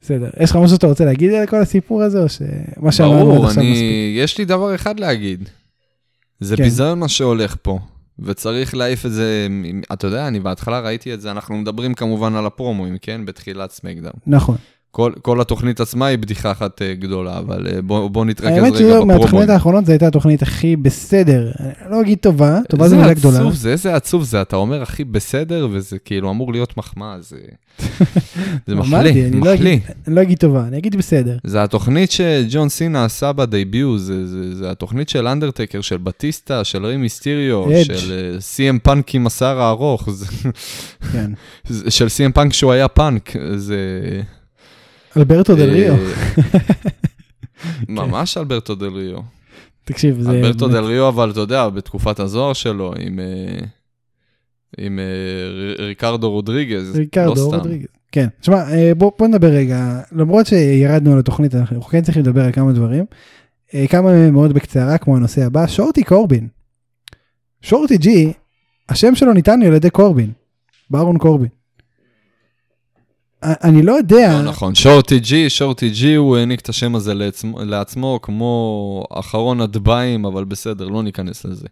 [0.00, 0.30] בסדר.
[0.40, 3.62] יש לך משהו שאתה רוצה להגיד על כל הסיפור הזה, או שמה שאמרנו עד עכשיו
[3.62, 3.80] מספיק?
[3.80, 5.48] ברור, יש לי דבר אחד להגיד.
[6.40, 6.62] זה כן.
[6.62, 7.78] ביזיון מה שהולך פה.
[8.18, 9.48] וצריך להעיף את זה,
[9.92, 13.24] אתה יודע, אני בהתחלה ראיתי את זה, אנחנו מדברים כמובן על הפרומואים, כן?
[13.24, 14.14] בתחילת סמקדאון.
[14.26, 14.56] נכון.
[14.94, 18.70] כל, כל התוכנית עצמה היא בדיחה אחת uh, גדולה, אבל uh, בוא, בוא נתרכז רגע
[18.70, 18.92] בפרומואים.
[18.94, 21.52] האמת שמהתוכנית האחרונות זו הייתה התוכנית הכי בסדר.
[21.60, 23.50] אני לא אגיד טובה, טובה זו מילה גדולה.
[23.52, 27.36] זה, איזה עצוב זה, אתה אומר הכי בסדר, וזה כאילו אמור להיות מחמאה, זה,
[28.66, 29.78] זה מחליא, מחליא.
[30.06, 31.36] אני לא אגיד טובה, אני אגיד בסדר.
[31.44, 36.86] זה התוכנית שג'ון סינה עשה בדייביו, זה, זה, זה התוכנית של אנדרטקר, של בטיסטה, של
[36.86, 40.08] רי מיסטיריו, של סי.אם פאנק עם השיער הארוך,
[41.12, 41.30] כן.
[41.88, 43.78] של סי.אם פאנק שהוא היה פאנק, זה...
[45.16, 45.94] אלברטו דל ריו.
[47.88, 49.18] ממש אלברטו דל ריו.
[49.84, 50.30] תקשיב, זה...
[50.30, 53.66] אלברטו דל ריו, אבל אתה יודע, בתקופת הזוהר שלו, עם, אה,
[54.78, 57.86] עם אה, ריקרדו רודריגז, ריקרדו לא רודריגז.
[58.12, 62.44] כן, תשמע, אה, בוא, בוא נדבר רגע, למרות שירדנו על התוכנית, אנחנו כן צריכים לדבר
[62.44, 63.04] על כמה דברים.
[63.88, 66.48] כמה מהם מאוד בקצרה, כמו הנושא הבא, שורטי קורבין.
[67.62, 68.32] שורטי ג'י,
[68.88, 70.32] השם שלו ניתן לי על ידי קורבין,
[70.90, 71.48] ברון קורבין.
[73.44, 74.32] אני לא יודע.
[74.32, 79.60] לא נכון, שורטי ג'י, שורטי ג'י, הוא העניק את השם הזה לעצמו, לעצמו כמו אחרון
[79.60, 81.66] הדביים, אבל בסדר, לא ניכנס לזה.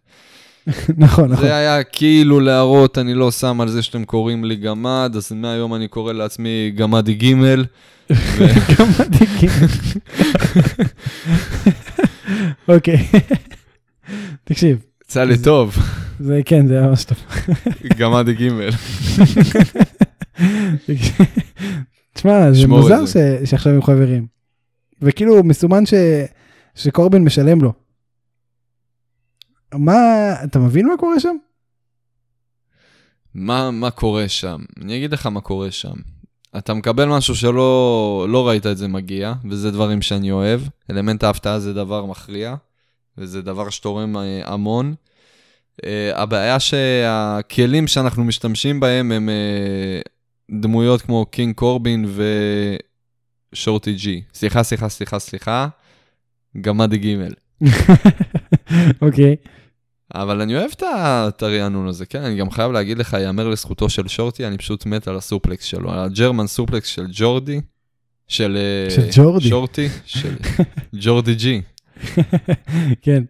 [0.97, 1.37] נכון, נכון.
[1.37, 5.75] זה היה כאילו להראות, אני לא שם על זה שאתם קוראים לי גמד, אז מהיום
[5.75, 7.65] אני קורא לעצמי גמדי גימל.
[8.79, 9.69] גמדי גימל.
[12.69, 13.07] אוקיי.
[14.45, 14.79] תקשיב.
[15.05, 15.77] יצא לי טוב.
[16.21, 17.19] זה כן, זה היה ממש טוב.
[17.99, 18.71] גמדי גימל.
[22.13, 23.17] תשמע, זה מוזר ש...
[23.45, 24.27] שעכשיו הם חברים.
[25.03, 25.95] וכאילו מסומן ש...
[26.75, 27.73] שקורבין משלם לו.
[29.75, 29.97] מה,
[30.45, 31.37] אתה מבין מה קורה שם?
[33.35, 34.61] מה, מה קורה שם?
[34.83, 35.95] אני אגיד לך מה קורה שם.
[36.59, 40.61] אתה מקבל משהו שלא לא ראית את זה מגיע, וזה דברים שאני אוהב.
[40.91, 42.55] אלמנט ההפתעה זה דבר מכריע.
[43.19, 44.95] וזה דבר שתורם אה, המון.
[45.85, 50.01] אה, הבעיה שהכלים שאנחנו משתמשים בהם הם אה,
[50.61, 52.05] דמויות כמו קינג קורבין
[53.53, 54.23] ושורטי ג'י.
[54.35, 55.69] סליחה, סליחה, סליחה, סליחה,
[56.61, 57.33] גמדי גימל.
[59.03, 59.37] אוקיי.
[60.15, 60.71] אבל אני אוהב
[61.29, 62.23] את הרענון הזה, כן?
[62.23, 65.93] אני גם חייב להגיד לך, יאמר לזכותו של שורטי, אני פשוט מת על הסופלקס שלו,
[65.93, 67.61] על הג'רמן סופלקס של ג'ורדי,
[68.29, 68.57] של...
[68.57, 69.49] אה, של ג'ורדי.
[69.49, 70.37] שורטי, של
[70.95, 71.61] ג'ורדי ג'י.
[73.03, 73.25] כן.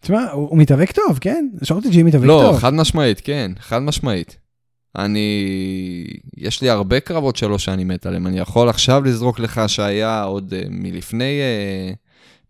[0.00, 1.48] תשמע, הוא מתאבק טוב, כן?
[1.62, 2.58] שורטי ג'י מתאבק לא, טוב.
[2.58, 4.43] חד משמעית, כן, חד משמעית.
[4.96, 6.06] אני...
[6.36, 8.26] יש לי הרבה קרבות שלו שאני מת עליהם.
[8.26, 11.40] אני יכול עכשיו לזרוק לך שהיה עוד uh, מלפני,
[11.92, 11.96] uh,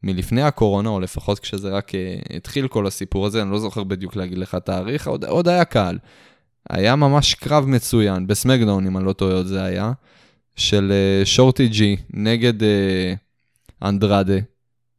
[0.03, 4.17] מלפני הקורונה, או לפחות כשזה רק uh, התחיל כל הסיפור הזה, אני לא זוכר בדיוק
[4.17, 5.99] להגיד לך תאריך, עוד, עוד היה קהל.
[6.71, 9.93] היה ממש קרב מצוין, בסמקדאון, אם אני לא טועה, עוד זה היה,
[10.57, 10.93] של
[11.25, 12.53] שורטי ג'י נגד
[13.83, 14.39] אנדרדה,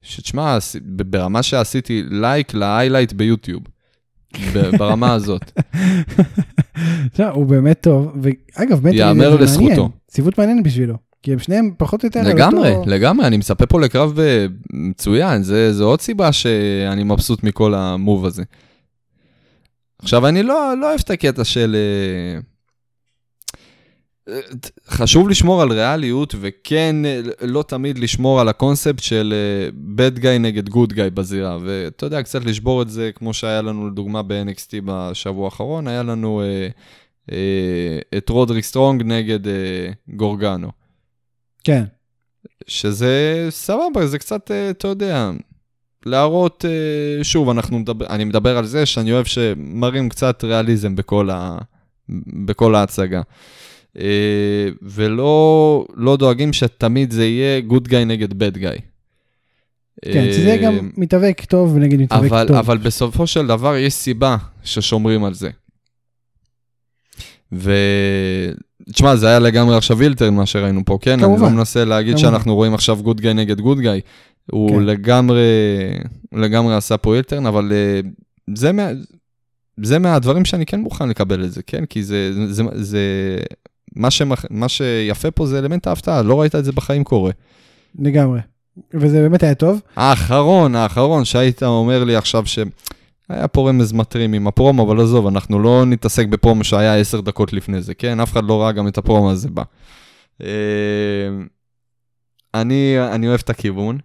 [0.01, 3.63] שתשמע, ברמה שעשיתי לייק להיילייט ביוטיוב,
[4.77, 5.51] ברמה הזאת.
[7.13, 9.89] תשמע, הוא באמת טוב, ואגב, באמת, ייאמר זה לזכותו.
[10.07, 12.21] ציוות מעניין בשבילו, כי הם שניהם פחות או יותר...
[12.21, 17.43] לגמרי, אותו- לגמרי, אני מצפה פה לקרב אה, מצוין, זה, זה עוד סיבה שאני מבסוט
[17.43, 18.43] מכל המוב הזה.
[20.01, 21.75] עכשיו, אני לא, לא אוהב את הקטע של...
[21.75, 22.39] אה,
[24.87, 26.95] חשוב לשמור על ריאליות, וכן,
[27.41, 31.57] לא תמיד לשמור על הקונספט של אה, bad guy נגד good guy בזירה.
[31.61, 36.41] ואתה יודע, קצת לשבור את זה, כמו שהיה לנו לדוגמה ב-NXT בשבוע האחרון, היה לנו
[36.41, 36.67] אה,
[37.31, 40.71] אה, את רודריק סטרונג נגד אה, גורגנו.
[41.63, 41.83] כן,
[42.67, 45.31] שזה סבבה, זה קצת, אה, אתה יודע,
[46.05, 51.29] להראות, אה, שוב, אנחנו מדבר, אני מדבר על זה שאני אוהב שמראים קצת ריאליזם בכל,
[51.29, 51.57] ה,
[52.45, 53.21] בכל ההצגה.
[53.99, 58.77] אה, ולא לא דואגים שתמיד זה יהיה good guy נגד bad guy.
[60.05, 62.57] כן, שזה יהיה גם מתאבק טוב נגד מתאבק אבל, טוב.
[62.57, 65.49] אבל בסופו של דבר יש סיבה ששומרים על זה.
[67.53, 67.73] ו...
[68.93, 71.19] תשמע, זה היה לגמרי עכשיו heel turn מה שראינו פה, כן?
[71.19, 71.45] כמובן.
[71.45, 72.31] אני לא מנסה להגיד כמובן.
[72.31, 74.01] שאנחנו רואים עכשיו good guy נגד good guy.
[74.51, 74.83] הוא כן.
[74.83, 75.41] לגמרי,
[76.33, 77.99] לגמרי עשה פה heel turn, אבל אה,
[78.55, 78.87] זה, מה...
[79.83, 81.85] זה מהדברים שאני כן מוכן לקבל את זה, כן?
[81.85, 82.31] כי זה...
[82.53, 83.01] זה, זה...
[83.95, 84.45] מה, שמח...
[84.49, 87.31] מה שיפה פה זה אלמנט ההפתעה, לא ראית את זה בחיים קורה.
[87.99, 88.39] לגמרי.
[88.93, 89.81] וזה באמת היה טוב.
[89.95, 92.59] האחרון, האחרון שהיית אומר לי עכשיו ש...
[93.29, 97.53] היה פה רמז מטרים עם הפרומו, אבל עזוב, אנחנו לא נתעסק בפרומו שהיה עשר דקות
[97.53, 98.19] לפני זה, כן?
[98.19, 99.63] אף אחד לא ראה גם את הפרומו הזה בה.
[100.41, 100.47] אה,
[102.53, 103.97] אני, אני אוהב את הכיוון.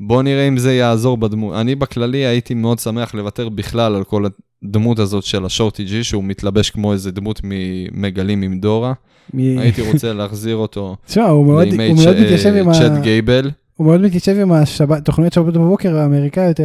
[0.00, 1.54] בוא נראה אם זה יעזור בדמות.
[1.54, 4.24] אני בכללי הייתי מאוד שמח לוותר בכלל על כל
[4.64, 8.92] הדמות הזאת של השורטי ג'י, שהוא מתלבש כמו איזה דמות ממגלים עם דורה.
[9.34, 12.92] מ- הייתי רוצה להחזיר אותו תשמע, הוא מאוד לימי הוא מאוד מתיישב עם ה- צ'אט
[13.02, 13.50] גייבל.
[13.76, 16.60] הוא מאוד מתיישב עם השבת, תוכניות שבת בבוקר האמריקאיות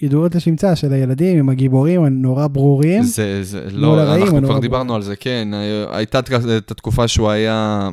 [0.00, 3.02] הידועות לשמצה של הילדים, עם הגיבורים הנורא ברורים.
[3.02, 5.48] זה, זה, לא, הרעים, אנחנו כבר דיברנו על זה, כן,
[5.90, 7.88] הייתה את- התקופה שהוא היה,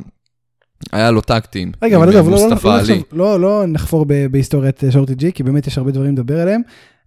[0.92, 1.72] היה לו טקטים.
[1.82, 5.66] רגע, אבל עזוב, לא- לא- לא לא לא נחפור בהיסטוריית אה, שורטי ג'י, כי באמת
[5.66, 6.60] יש הרבה דברים לדבר עליהם.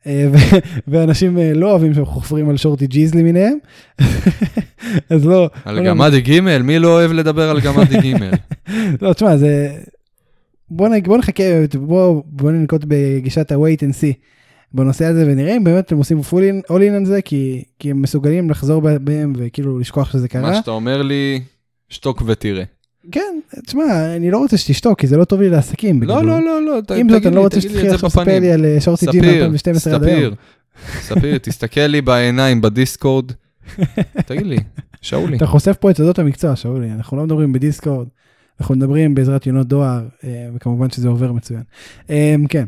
[0.07, 0.27] אה,
[0.87, 3.57] ואנשים אה, לא אוהבים שאנחנו חופרים על שורטי ג'יז למיניהם.
[5.09, 8.31] אז לא, על לא, גמדי גימל, מי לא אוהב לדבר על גמדי גימל?
[9.01, 9.77] לא, תשמע, זה...
[10.69, 11.03] בוא, נ...
[11.03, 11.43] בוא נחכה,
[11.79, 14.13] בוא, בוא ננקוט בגישת ה-wait and see
[14.73, 17.91] בנושא הזה ונראה אם באמת הם עושים full in, all in על זה, כי, כי
[17.91, 20.41] הם מסוגלים לחזור בהם וכאילו לשכוח שזה קרה.
[20.41, 21.41] מה שאתה אומר לי,
[21.89, 22.63] שתוק ותראה.
[23.11, 26.03] כן, תשמע, אני לא רוצה שתשתוק, כי זה לא טוב לי לעסקים.
[26.03, 26.23] לא.
[26.23, 28.07] לא, לא, לא, ת- עם זאת, תגיד אני לא לי, רוצה תגיד לי שתתחיל עכשיו
[28.09, 28.39] לספר.
[28.39, 30.33] לי על אה, שורטי ג'י ספיר, מ-2012 עד היום.
[31.01, 33.31] ספיר, ספיר, תסתכל לי בעיניים בדיסקורד,
[34.27, 34.57] תגיד לי,
[35.01, 35.37] שאולי.
[35.37, 38.07] אתה חושף פה את סודות המקצוע, שאולי, אנחנו לא מדברים בדיסקורד,
[38.59, 41.61] אנחנו מדברים בעזרת יונות דואר, אה, וכמובן שזה עובר מצוין.
[42.09, 42.65] אה, כן.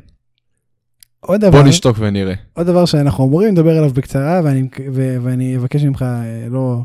[1.19, 2.33] עוד דבר, בוא נשתוק ונראה.
[2.53, 6.05] עוד דבר שאנחנו אמורים לדבר עליו בקצרה, ואני, ו, ואני אבקש ממך
[6.49, 6.81] לא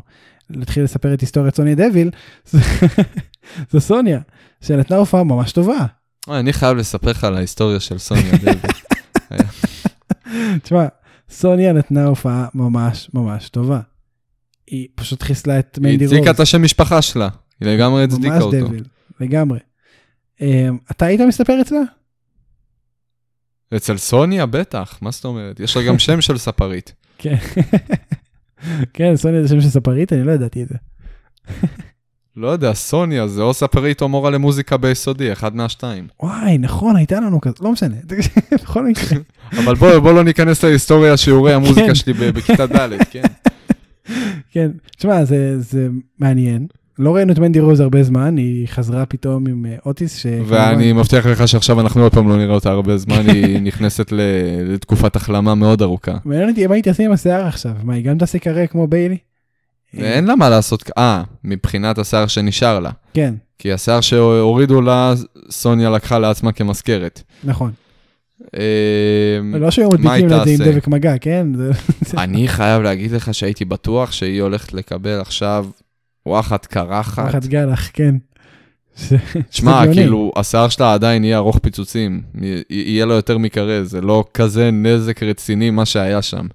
[0.49, 2.09] להתחיל לספר את היסטוריית סוניה דביל,
[3.71, 4.19] זו סוניה,
[4.61, 5.85] שנתנה הופעה ממש טובה.
[6.29, 8.33] אני חייב לספר לך על ההיסטוריה של סוניה.
[10.63, 10.85] תשמע,
[11.29, 13.79] סוניה נתנה הופעה ממש ממש טובה.
[14.67, 16.13] היא פשוט חיסלה את היא מנדי רוז.
[16.13, 17.29] הצדיקה את השם משפחה שלה,
[17.61, 18.67] היא לגמרי הצדיקה ממש אותו.
[18.67, 18.83] דביל,
[19.19, 19.59] לגמרי.
[20.41, 21.79] אה, אתה היית מספר אצלה?
[23.75, 25.59] אצל סוניה בטח, מה זאת אומרת?
[25.59, 26.93] יש לה גם שם של ספרית.
[27.17, 27.35] כן.
[28.93, 30.75] כן, סוניה זה שם של ספרית, אני לא ידעתי את זה.
[32.37, 36.07] לא יודע, סוניה זה או ספרית או מורה למוזיקה ביסודי, אחד מהשתיים.
[36.23, 37.95] וואי, נכון, הייתה לנו כזה, לא משנה.
[38.63, 39.19] בכל מקרה.
[39.63, 41.55] אבל בוא, בוא לא ניכנס להיסטוריה שיעורי כן.
[41.55, 43.21] המוזיקה שלי בכיתה ד', כן?
[44.51, 45.87] כן, תשמע, זה, זה
[46.19, 46.67] מעניין.
[46.99, 50.15] לא ראינו את מנדי רוז הרבה זמן, היא חזרה פתאום עם אה, אוטיס.
[50.15, 54.11] שכמובן- ואני מבטיח לך שעכשיו אנחנו עוד פעם לא נראה אותה הרבה זמן, היא נכנסת
[54.11, 56.17] לתקופת החלמה מאוד ארוכה.
[56.25, 59.17] מעניין אותי מה היא תעשה עם השיער עכשיו, מה היא גם תעשה קרה כמו ביילי?
[59.93, 62.91] ואין לה מה לעשות, אה, מבחינת השיער שנשאר לה.
[63.13, 65.13] כן, כי השיער שהורידו לה,
[65.49, 67.21] סוניה לקחה לעצמה כמזכרת.
[67.43, 67.71] נכון.
[68.55, 70.71] אה, לא שהיו מדביקים היא לה את זה עם?
[70.71, 71.47] דבק מגע, כן?
[72.17, 75.65] אני חייב להגיד לך שהייתי בטוח שהיא הולכת לקבל עכשיו
[76.25, 77.23] וואחד קרחת.
[77.23, 78.15] וואחד גלח, כן.
[79.51, 79.83] שמע.
[79.93, 82.21] כאילו, השיער שלה עדיין יהיה ארוך פיצוצים.
[82.69, 86.47] יהיה לו יותר מקרה, זה לא כזה נזק רציני מה שהיה שם.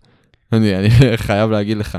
[0.53, 1.99] אני חייב להגיד לך.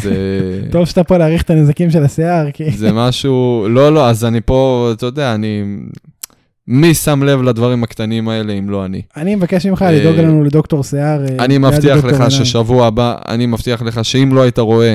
[0.00, 0.14] זה,
[0.72, 2.70] טוב שאתה פה להעריך את הנזקים של השיער, כי...
[2.70, 5.62] זה משהו, לא, לא, אז אני פה, אתה יודע, אני...
[6.68, 9.02] מי שם לב לדברים הקטנים האלה אם לא אני?
[9.16, 11.24] אני מבקש ממך אה, לדאוג לנו לדוקטור שיער.
[11.24, 12.30] אה, אני מבטיח לך.
[12.30, 14.94] ששבוע הבא, אני מבטיח לך שאם לא היית רואה,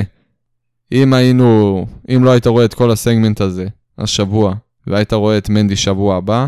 [0.92, 3.66] אם היינו, אם לא היית רואה את כל הסגמנט הזה,
[3.98, 4.54] השבוע,
[4.86, 6.46] והיית רואה את מנדי שבוע הבא,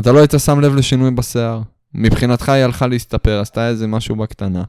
[0.00, 1.60] אתה לא היית שם לב לשינוי בשיער.
[1.94, 4.62] מבחינתך היא הלכה להסתפר, עשתה איזה משהו בקטנה.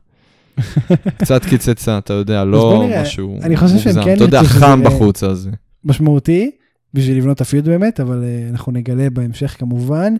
[1.19, 4.05] קצת קיצצה, אתה יודע, לא משהו אני חושב שהם מוגזם.
[4.05, 5.49] כן אתה יודע, חם בחוץ אז.
[5.85, 6.51] משמעותי
[6.93, 10.13] בשביל לבנות את הפיוד באמת, אבל אה, אנחנו נגלה בהמשך כמובן.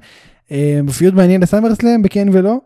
[0.51, 2.57] אה, פיוד מעניין לסמרסלאם, בכן ולא.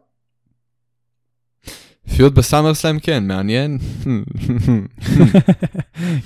[2.15, 3.77] פיוט בסאמרסלאם כן, מעניין.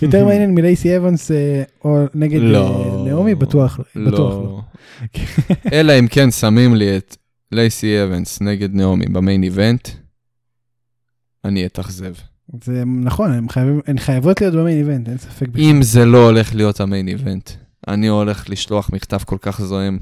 [0.01, 3.05] יותר מעניין מלייסי אבנס אה, או נגד לא.
[3.07, 4.11] נעמי, בטוח לא.
[4.11, 4.43] בטוח לא.
[4.43, 4.61] לא.
[5.73, 7.17] אלא אם כן שמים לי את
[7.51, 9.89] לייסי אבנס נגד נעמי במיין איבנט,
[11.45, 12.13] אני אתאכזב.
[12.63, 13.47] זה נכון, הן
[13.87, 15.63] הן חייבות להיות במיין איבנט, אין ספק בכלל.
[15.63, 17.49] אם זה לא הולך להיות המיין איבנט,
[17.87, 19.99] אני הולך לשלוח מכתב כל כך זוהם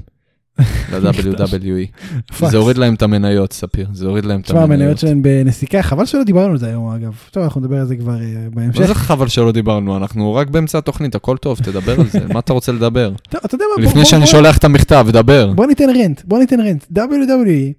[0.92, 2.46] ל-WWE.
[2.50, 4.98] זה הוריד להם את המניות, ספיר, זה הוריד להם את תשמע, המניות המניות.
[4.98, 7.14] שלהן בנסיקה, חבל שלא דיברנו על זה היום אגב.
[7.30, 8.80] טוב, אנחנו נדבר על זה כבר אה, בהמשך.
[8.80, 9.96] מה זה חבל שלא דיברנו?
[9.96, 13.12] אנחנו רק באמצע התוכנית, הכל טוב, תדבר על זה, מה אתה רוצה לדבר?
[13.44, 15.52] אתה יודע מה, לפני שאני שולח את המכתב, דבר.
[15.52, 16.84] בוא ניתן רנט, בוא ניתן רנט.
[16.96, 17.72] WWE,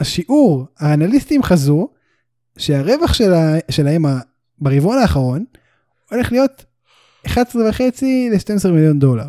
[0.00, 1.88] השיעור, האנליסטים חזו
[2.58, 4.04] שהרווח שלה- שלהם
[4.58, 5.44] ברבעון האחרון
[6.10, 6.64] הולך להיות
[7.26, 9.28] 11 וחצי ל-12 מיליון דולר.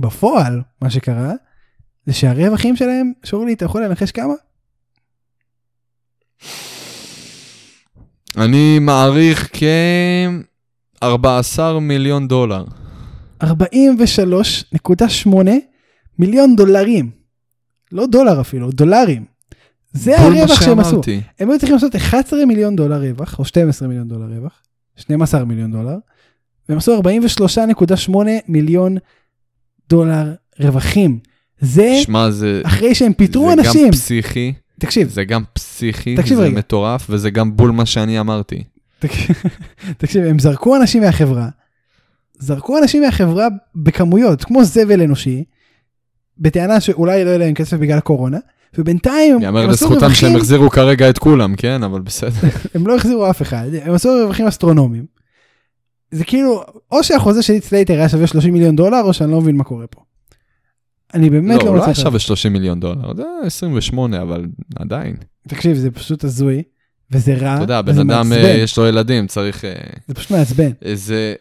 [0.00, 1.32] בפועל, מה שקרה,
[2.06, 4.34] זה שהרווחים שלהם, שאולי, אתה יכול לנחש כמה?
[8.36, 11.06] אני מעריך כ-14
[11.80, 12.64] מיליון דולר.
[13.42, 15.28] 43.8
[16.18, 17.10] מיליון דולרים.
[17.92, 19.33] לא דולר אפילו, דולרים.
[19.94, 21.00] זה הרווח שהם עשו.
[21.38, 24.62] הם היו צריכים לעשות 11 מיליון דולר רווח, או 12 מיליון דולר רווח,
[24.96, 25.96] 12 מיליון דולר,
[26.68, 27.00] והם עשו
[28.08, 28.14] 43.8
[28.48, 28.96] מיליון
[29.88, 31.18] דולר רווחים.
[31.60, 32.62] זה שמע, זה...
[32.64, 33.86] אחרי שהם פיטרו זה אנשים.
[33.86, 36.58] גם פסיכי, תקשיב, זה גם פסיכי, תקשיב זה רגע.
[36.58, 38.64] מטורף, וזה גם בול מה שאני אמרתי.
[39.98, 41.48] תקשיב, הם זרקו אנשים מהחברה,
[42.38, 45.44] זרקו אנשים מהחברה בכמויות, כמו זבל אנושי,
[46.38, 48.38] בטענה שאולי לא יהיה להם כסף בגלל הקורונה,
[48.78, 51.82] ובינתיים יאמר הם עשו לזכותם רווחים, שהם החזירו כרגע את כולם, כן?
[51.82, 52.48] אבל בסדר.
[52.74, 55.06] הם לא החזירו אף אחד, הם עשו רווחים אסטרונומיים.
[56.10, 59.40] זה כאילו, או שהחוזה של הית' סלייטר היה שווה 30 מיליון דולר, או שאני לא
[59.40, 60.00] מבין מה קורה פה.
[61.14, 61.98] אני באמת לא, לא הוא לא מצליח...
[61.98, 65.16] היה שווה 30 מיליון דולר, זה 28, אבל עדיין.
[65.48, 66.62] תקשיב, זה פשוט הזוי,
[67.10, 68.56] וזה רע, אתה יודע, בן אדם, אה.
[68.58, 69.74] יש לו ילדים, צריך אה,
[70.08, 70.70] זה פשוט מעצבן.
[70.82, 71.34] איזה...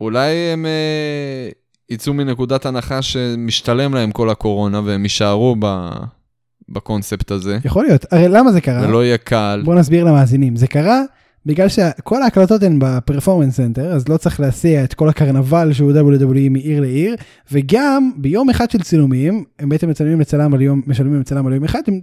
[0.00, 1.48] אולי הם אה,
[1.90, 5.90] יצאו מנקודת הנחה שמשתלם להם כל הקורונה, והם יישארו ב...
[6.68, 7.58] בקונספט הזה.
[7.64, 8.80] יכול להיות, הרי למה זה קרה?
[8.80, 9.62] זה לא יהיה קל.
[9.64, 11.02] בוא נסביר למאזינים, זה קרה
[11.46, 15.92] בגלל שכל ההקלטות הן ב performance center, אז לא צריך להסיע את כל הקרנבל שהוא
[15.92, 17.16] WWE מעיר לעיר,
[17.52, 21.64] וגם ביום אחד של צילומים, הם בעצם מצלמים לצלם על יום, משלמים לצלם על יום
[21.64, 22.00] אחד, הם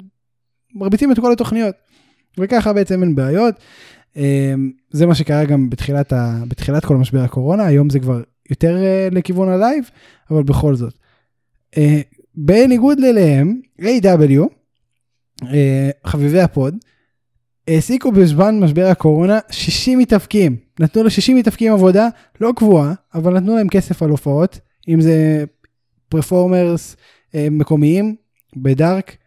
[0.75, 1.75] מרביצים את כל התוכניות.
[2.39, 3.55] וככה בעצם אין בעיות.
[4.15, 8.75] אמ, זה מה שקרה גם בתחילת, ה, בתחילת כל משבר הקורונה, היום זה כבר יותר
[8.83, 9.89] אה, לכיוון ה live,
[10.31, 10.93] אבל בכל זאת.
[11.77, 12.01] אה,
[12.35, 14.41] בניגוד אליהם, AEW,
[15.43, 16.75] אה, חביבי הפוד,
[17.67, 20.57] העסיקו בזמן משבר הקורונה 60 מתאבקים.
[20.79, 22.07] נתנו ל-60 מתאבקים עבודה
[22.41, 25.43] לא קבועה, אבל נתנו להם כסף על הופעות, אם זה
[26.09, 26.95] performers
[27.35, 28.15] אה, מקומיים
[28.55, 29.17] בדארק,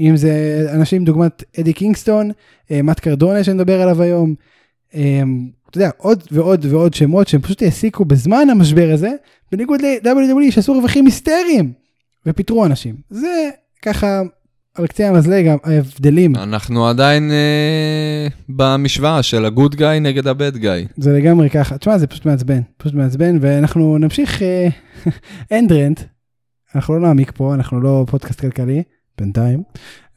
[0.00, 2.30] אם זה אנשים דוגמת אדי קינגסטון,
[2.70, 4.34] מאט קרדונה שנדבר עליו היום,
[4.94, 5.22] אה,
[5.70, 9.10] אתה יודע, עוד ועוד ועוד שמות שהם פשוט העסיקו בזמן המשבר הזה,
[9.52, 11.72] בניגוד ל-WWE שעשו רווחים היסטריים
[12.26, 12.94] ופיטרו אנשים.
[13.10, 13.50] זה
[13.82, 14.22] ככה
[14.74, 16.36] על קצה המזלג ההבדלים.
[16.36, 20.86] אנחנו עדיין אה, במשוואה של ה good guy נגד ה bad guy.
[20.96, 21.78] זה לגמרי ככה.
[21.78, 24.68] תשמע, זה פשוט מעצבן, פשוט מעצבן, ואנחנו נמשיך אה,
[25.58, 26.00] אנדרנט,
[26.74, 28.82] אנחנו לא נעמיק פה, אנחנו לא פודקאסט כלכלי,
[29.18, 29.62] בינתיים,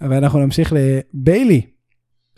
[0.02, 1.62] אבל אנחנו נמשיך לביילי,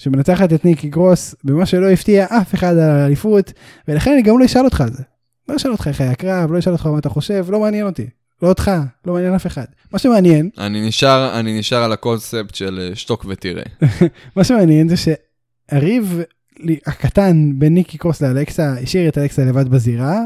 [0.02, 3.54] שמנצחת את ניקי גרוס במה שלא הפתיע אף אחד על האליפות,
[3.88, 5.04] ולכן אני גם לא אשאל אותך על זה.
[5.50, 8.08] לא אשאל אותך איך היה הקרב, לא אשאל אותך מה אתה חושב, לא מעניין אותי.
[8.42, 8.72] לא אותך,
[9.06, 9.66] לא מעניין אף אחד.
[9.92, 13.64] מה שמעניין, אני נשאר, אני נשאר על הקונספט של אה, שתוק ותראה.
[14.36, 16.20] מה שמעניין זה שהריב
[16.86, 20.20] הקטן בין ניקי קרוס לאלכסה השאיר את אלכסה לבד בזירה.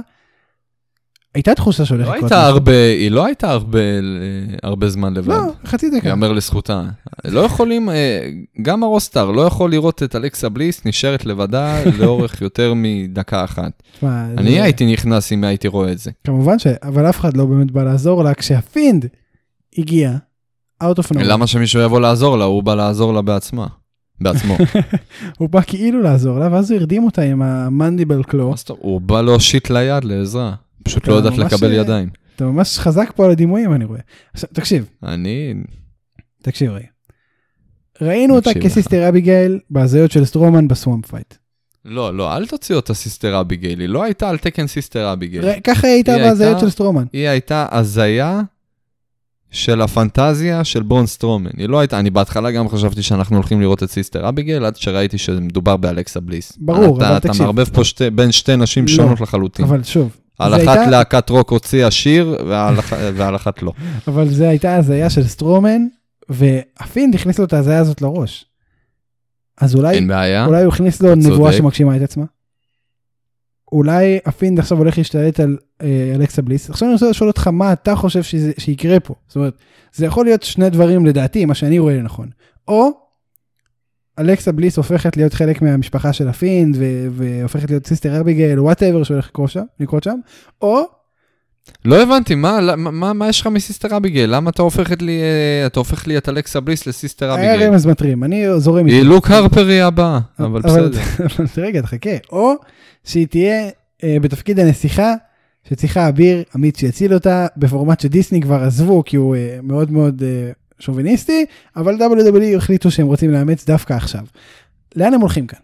[1.35, 2.31] הייתה תחושה שהולך לא לקרות.
[2.31, 5.27] הרבה, היא לא הייתה הרבה, אה, הרבה זמן לבד.
[5.27, 6.09] לא, חצי דקה.
[6.09, 6.83] יאמר לזכותה.
[7.25, 8.29] לא יכולים, אה,
[8.61, 13.83] גם הרוסטאר לא יכול לראות את אלכסה בליס נשארת לבדה לאורך יותר מדקה אחת.
[14.37, 16.11] אני הייתי נכנס אם הייתי רואה את זה.
[16.23, 16.67] כמובן ש...
[16.67, 19.05] אבל אף אחד לא באמת בא לעזור לה כשהפינד
[19.77, 20.11] הגיע,
[20.83, 21.23] out of nowhere.
[21.23, 22.45] למה שמישהו יבוא לעזור לה?
[22.45, 23.67] הוא בא לעזור לה בעצמה.
[24.21, 24.57] בעצמו.
[25.39, 28.53] הוא בא כאילו לעזור לה, ואז הוא הרדים אותה עם ה mandible claw.
[28.69, 30.53] הוא בא להושיט לה יד לעזרה.
[30.83, 32.09] פשוט אתה לא יודעת לקבל ידיים.
[32.35, 33.99] אתה ממש חזק פה על הדימויים אני רואה.
[34.33, 35.53] עכשיו, תקשיב, אני...
[36.41, 36.85] תקשיב רגע.
[38.01, 38.53] ראינו אותה.
[38.53, 41.33] כסיסטר אביגיל בהזיות של סטרומן ב swamp fight.
[41.85, 43.79] לא, לא, אל תוציא אותה סיסטר אביגיל.
[43.79, 45.45] היא לא הייתה על תקן סיסטר אביגיל.
[45.45, 47.05] ר- ככה היא הייתה בהזיות של סטרומן.
[47.13, 48.41] היא הייתה הזיה
[49.51, 51.49] של הפנטזיה של ברון סטרומן.
[51.57, 55.17] היא לא הייתה, אני בהתחלה גם חשבתי שאנחנו הולכים לראות את סיסטר אביגיל, עד שראיתי
[55.17, 56.57] שמדובר באלכסה בליס.
[56.57, 57.41] ברור, אתה, אבל אתה תקשיב.
[57.41, 59.65] מערבב פה שתי, בין שתי נשים לא, שונות לחלוטין.
[59.65, 63.71] אבל שוב, על אחת הייתה- להקת רוק הוציאה שיר, ועל אח- ועל אחת לא.
[64.07, 65.81] אבל זה הייתה הזיה של סטרומן,
[66.29, 68.45] והפינד הכניס לו את ההזיה הזאת לראש.
[69.57, 70.45] אז אולי, אין בעיה.
[70.45, 71.53] אולי הוא הכניס לו נבואה.
[71.53, 72.25] שמגשימה את עצמה.
[73.71, 76.69] אולי הפינד עכשיו הולך להשתלט על אה, אלכסה בליס.
[76.69, 79.13] עכשיו אני רוצה לשאול אותך מה אתה חושב שזה, שיקרה פה.
[79.27, 79.53] זאת אומרת,
[79.93, 82.29] זה יכול להיות שני דברים לדעתי, מה שאני רואה לנכון.
[82.67, 82.89] או
[84.19, 89.27] אלכסה בליס הופכת להיות חלק מהמשפחה של הפינד, ו- והופכת להיות סיסטר אביגייל, whatever שהולך
[89.27, 90.15] לקרות שם, לקרות שם,
[90.61, 90.81] או
[91.85, 94.35] לא הבנתי, מה, מה, מה, מה יש לך מסיסטר אביגיל?
[94.35, 97.69] למה אתה הופכת לי, אה, אתה הופך לי את אלכסה בליס לסיסטר היה אביגיל?
[97.69, 99.07] רמז מטרים, אני זורם היא איתו.
[99.07, 100.99] לוק הרפר היא הבאה, אבל בסדר.
[101.65, 102.09] רגע, תחכה.
[102.31, 102.53] או
[103.03, 103.69] שהיא תהיה
[104.03, 105.13] אה, בתפקיד הנסיכה,
[105.69, 110.51] שצריכה אביר עמית שיציל אותה, בפורמט שדיסני כבר עזבו, כי הוא אה, מאוד מאוד אה,
[110.79, 111.45] שוביניסטי,
[111.75, 114.25] אבל WWE החליטו שהם רוצים לאמץ דווקא עכשיו.
[114.95, 115.59] לאן הם הולכים כאן?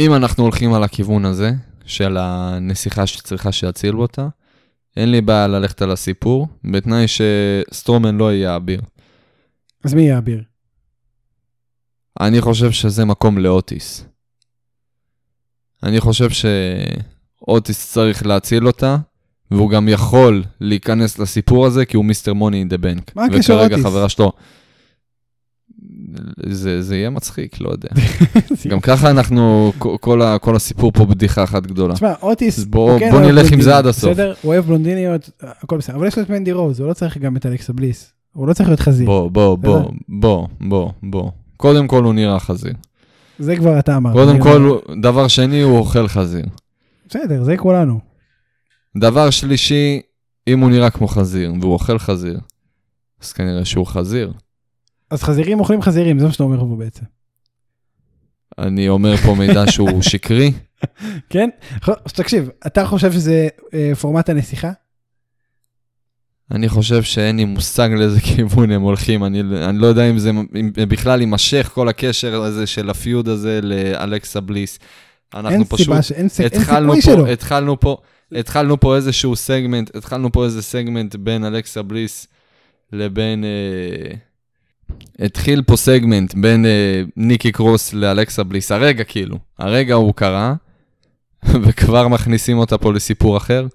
[0.00, 1.50] אם אנחנו הולכים על הכיוון הזה,
[1.84, 4.28] של הנסיכה שצריכה שיצילו אותה,
[4.96, 8.80] אין לי בעיה ללכת על הסיפור, בתנאי שסטרומן לא יהיה אביר.
[9.84, 10.42] אז מי יהיה אביר?
[12.20, 14.04] אני חושב שזה מקום לאוטיס.
[15.82, 18.96] אני חושב שאוטיס צריך להציל אותה,
[19.50, 22.32] והוא גם יכול להיכנס לסיפור הזה, כי הוא Mr.
[22.32, 23.16] Money in the Bank.
[23.16, 23.86] מה הקשר וכרגע אוטיס?
[23.86, 24.32] חברה שלו...
[26.46, 27.88] זה, זה יהיה מצחיק, לא יודע.
[28.70, 31.94] גם ככה אנחנו, כל- כל, ה, כל הסיפור פה בדיחה אחת גדולה.
[31.94, 34.10] תשמע, אוטיס, בוא- הוא כן בוא נלך עם זה עד הסוף.
[34.10, 34.34] בסדר?
[34.42, 37.36] הוא אוהב בלונדיניות, הכל בסדר, אבל יש לו את מנדי רוז, הוא לא צריך גם
[37.36, 38.12] את אלכסה בליס.
[38.32, 39.06] הוא לא צריך להיות חזיר.
[39.06, 41.30] בוא, בוא, בוא, בוא, בוא, בוא.
[41.56, 42.72] קודם כל הוא נראה חזיר.
[43.38, 44.12] זה כבר אתה אמרת.
[44.14, 44.70] קודם כל,
[45.02, 46.44] דבר שני, הוא אוכל חזיר.
[47.08, 48.00] בסדר, זה כולנו.
[49.00, 50.00] דבר שלישי,
[50.48, 52.40] אם הוא נראה כמו חזיר והוא אוכל חזיר,
[53.22, 54.32] אז כנראה שהוא חזיר.
[55.10, 57.04] אז חזירים אוכלים חזירים, זה מה שאתה אומר פה בעצם.
[58.58, 60.52] אני אומר פה מידע שהוא שקרי.
[61.30, 61.48] כן?
[62.04, 64.70] תקשיב, אתה חושב שזה אה, פורמט הנסיכה?
[66.50, 69.24] אני חושב שאין לי מושג לאיזה כיוון הם הולכים.
[69.24, 73.60] אני, אני לא יודע אם זה אם בכלל יימשך כל הקשר הזה של הפיוד הזה
[73.62, 74.78] לאלכסה בליס.
[75.34, 77.26] אנחנו אין פשוט סיבה, ש- אין ס- אין התחלנו סיכוי שלו.
[77.26, 77.96] התחלנו פה,
[78.32, 82.26] התחלנו פה איזשהו סגמנט, התחלנו פה איזה סגמנט בין אלכסה בליס
[82.92, 83.44] לבין...
[83.44, 84.14] אה,
[85.26, 90.54] התחיל פה סגמנט בין אה, ניקי קרוס לאלכסה בליס, הרגע כאילו, הרגע הוא קרה,
[91.62, 93.66] וכבר מכניסים אותה פה לסיפור אחר.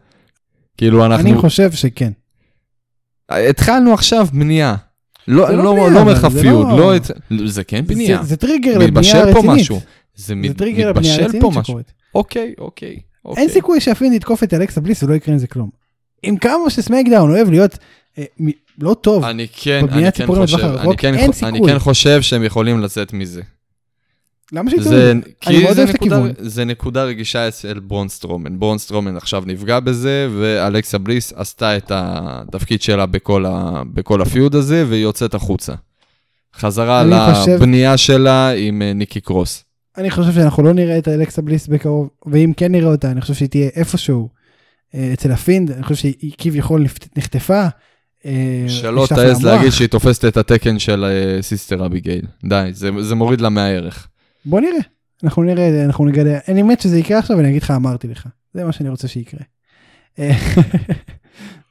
[0.77, 1.29] כאילו אנחנו...
[1.29, 2.11] אני חושב שכן.
[3.29, 4.75] התחלנו עכשיו בנייה.
[5.27, 6.95] לא, לא לא, בנייה, לא מחפיות, זה לא- לא...
[6.95, 7.11] את...
[7.45, 8.17] זה כן בנייה.
[8.23, 9.35] זה- זה טריגר לבנייה מתבשל רצינית.
[9.45, 9.79] פה משהו.
[10.15, 11.65] זה זה טריגר לבנייה מתבשל רצינית.
[11.65, 11.93] שקורית.
[12.15, 12.99] אוקיי, אוקיי.
[13.25, 13.41] אוקיי.
[13.43, 15.69] אין סיכוי שהפינד יתקוף את אלכסה בליס ולא יקרה עם זה כלום.
[16.23, 17.77] עם כמה שסמקדאון אוהב להיות
[18.17, 18.49] אה, מ-
[18.79, 21.71] לא טוב, אני כן, אני כן חושב, אני כן, אין חו- אני סיכוי.
[21.71, 23.41] כן חושב שהם יכולים לצאת מזה.
[24.51, 26.31] למה שיתנו זה, את אני מאוד אוהב את הכיוון.
[26.37, 28.59] זה נקודה רגישה אצל ברון סטרומן.
[28.59, 34.28] ברון סטרומן עכשיו נפגע בזה, ואלכסה בליס עשתה את התפקיד שלה בכל, ה, בכל ה
[34.28, 35.73] feud הזה, והיא יוצאת החוצה.
[36.55, 39.63] חזרה אני חושב- לבנייה שלה עם אה, ניקי קרוס.
[39.97, 43.33] אני חושב שאנחנו לא נראה את אלכסה בליס בקרוב, ואם כן נראה אותה, אני חושב
[43.33, 44.29] שהיא תהיה איפשהו
[44.95, 46.85] אה, אצל הפינד, אני חושב שהיא כביכול
[47.17, 47.67] נחטפה.
[48.25, 49.43] אה, שלא תעז.
[49.43, 52.25] להגיד שהיא תופסת את התקן של אה, סיסטר אביגייל.
[52.43, 54.07] די, זה, זה מוריד לה מהערך.
[54.45, 54.79] בוא נראה,
[55.23, 58.63] אנחנו נראה, אנחנו נגלה, אני מת שזה יקרה עכשיו ואני אגיד לך אמרתי לך, זה
[58.63, 59.39] מה שאני רוצה שיקרה.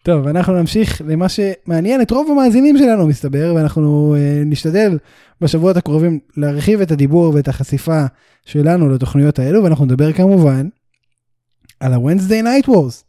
[0.09, 4.99] אה, טוב, אנחנו נמשיך למה שמעניין את רוב המאזינים שלנו, מסתבר, ואנחנו uh, נשתדל
[5.41, 8.05] בשבועות הקרובים להרחיב את הדיבור ואת החשיפה
[8.47, 10.69] שלנו לתוכניות האלו, ואנחנו נדבר כמובן
[11.81, 13.05] על ה-Wednesday Night Wars.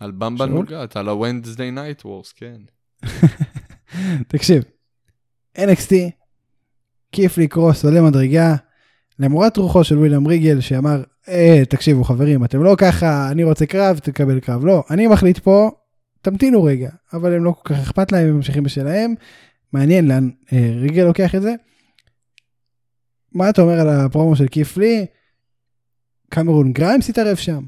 [0.00, 2.56] על במבה נוגעת, על ה-Wednesday Night Wars, כן.
[4.32, 4.62] תקשיב,
[5.58, 5.92] NXT,
[7.12, 8.54] כיף לי קרוס עולה מדרגה,
[9.18, 13.98] למורת רוחו של וויליאם ריגל שאמר, אה, תקשיבו חברים, אתם לא ככה, אני רוצה קרב,
[13.98, 14.64] תקבל קרב.
[14.64, 15.70] לא, אני מחליט פה,
[16.22, 19.14] תמתינו רגע, אבל הם לא כל כך אכפת להם, הם ממשיכים בשלהם.
[19.72, 21.54] מעניין לאן אה, ריגל לוקח את זה.
[23.32, 25.06] מה אתה אומר על הפרומו של קית' לי?
[26.28, 27.64] קמרון גריימס התערב שם.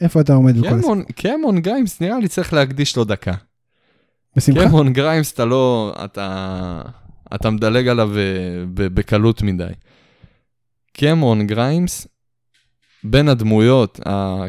[0.00, 0.94] איפה אתה עומד בכל הסיפור?
[1.14, 3.34] קמרון גריימס, נראה לי צריך להקדיש לו דקה.
[4.36, 4.64] בשמחה.
[4.64, 6.82] קמרון גריימס, אתה לא, אתה,
[7.34, 9.72] אתה מדלג עליו אה, בקלות מדי.
[10.92, 12.06] קמרון גריימס,
[13.04, 14.00] בין הדמויות,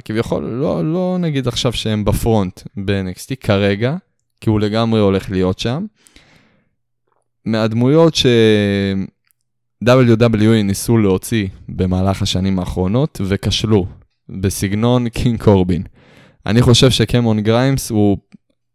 [0.06, 3.96] כביכול, לא, לא נגיד עכשיו שהם ב front ב-NXT כרגע,
[4.42, 5.86] כי הוא לגמרי הולך להיות שם.
[7.46, 8.26] מהדמויות ש...
[9.86, 13.86] WWE ניסו להוציא במהלך השנים האחרונות וכשלו,
[14.30, 15.84] בסגנון קינג קורבין.
[16.46, 18.18] אני חושב שקמרון גריימס הוא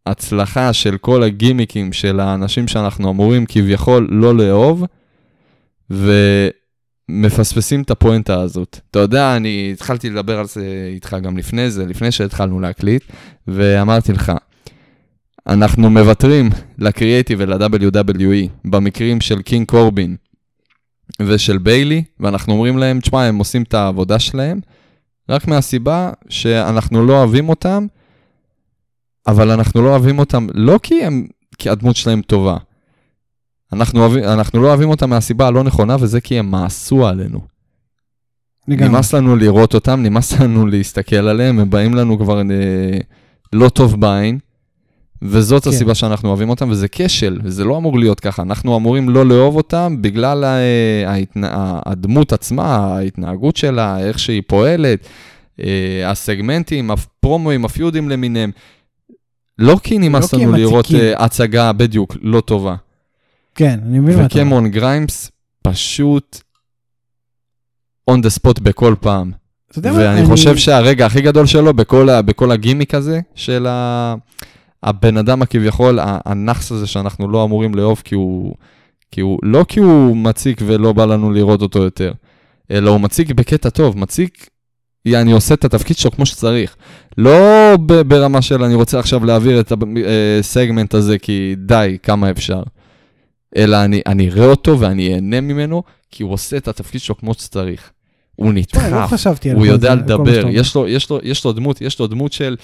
[0.06, 4.84] הצלחה של כל הגימיקים של האנשים שאנחנו אמורים כביכול לא לאהוב,
[7.08, 8.80] ומפספסים את הפואנטה הזאת.
[8.90, 13.02] אתה יודע, אני התחלתי לדבר על זה איתך גם לפני זה, לפני שהתחלנו להקליט,
[13.48, 14.32] ואמרתי לך,
[15.46, 20.16] אנחנו מוותרים לקריאייטיב ול-WWE במקרים של קינג קורבין
[21.22, 24.60] ושל ביילי, ואנחנו אומרים להם, תשמע, הם עושים את העבודה שלהם,
[25.28, 27.86] רק מהסיבה שאנחנו לא אוהבים אותם,
[29.26, 31.26] אבל אנחנו לא אוהבים אותם לא כי, הם,
[31.58, 32.56] כי הדמות שלהם טובה.
[33.72, 37.40] אנחנו, אוהבים, אנחנו לא אוהבים אותם מהסיבה הלא נכונה, וזה כי הם מעשו עלינו.
[38.68, 38.88] לגמרי.
[38.88, 42.98] נמאס לנו לראות אותם, נמאס לנו להסתכל עליהם, הם באים לנו כבר אה,
[43.52, 44.38] לא טוב בעין,
[45.22, 45.70] וזאת כן.
[45.70, 48.42] הסיבה שאנחנו אוהבים אותם, וזה כשל, וזה לא אמור להיות ככה.
[48.42, 50.44] אנחנו אמורים לא לאהוב אותם בגלל
[51.06, 51.80] ההתנה...
[51.86, 55.06] הדמות עצמה, ההתנהגות שלה, איך שהיא פועלת,
[55.60, 58.50] אה, הסגמנטים, הפרומואים, הפיודים למיניהם.
[59.58, 62.74] לא כי נמאס לא לנו לראות uh, הצגה בדיוק לא טובה.
[63.56, 64.46] כן, אני מבין מה אתה אומר.
[64.46, 65.30] וקמון גריימס
[65.62, 66.40] פשוט
[68.10, 69.32] on the spot בכל פעם.
[69.76, 70.26] ואני אני...
[70.26, 74.14] חושב שהרגע הכי גדול שלו בכל, בכל הגימיק הזה של ה...
[74.82, 78.54] הבן אדם הכביכול, הנאחס הזה שאנחנו לא אמורים לאהוב כי הוא,
[79.10, 82.12] כי הוא, לא כי הוא מציק ולא בא לנו לראות אותו יותר,
[82.70, 84.48] אלא הוא מציק בקטע טוב, מציק,
[85.06, 86.76] אני עושה את התפקיד שלו כמו שצריך.
[87.18, 87.76] לא
[88.06, 89.72] ברמה של אני רוצה עכשיו להעביר את
[90.40, 92.62] הסגמנט אה, הזה כי די, כמה אפשר.
[93.56, 97.34] אלא אני, אני אראה אותו ואני אהנה ממנו, כי הוא עושה את התפקיד שלו כמו
[97.34, 97.90] שצריך.
[98.36, 102.06] הוא נדחף, לא הוא יודע לדבר, יש לו, יש, לו, יש לו דמות, יש לו
[102.06, 102.56] דמות של,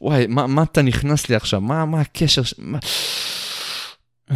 [0.00, 1.60] וואי, מה, מה אתה נכנס לי עכשיו?
[1.60, 2.42] מה, מה הקשר?
[2.58, 2.78] מה...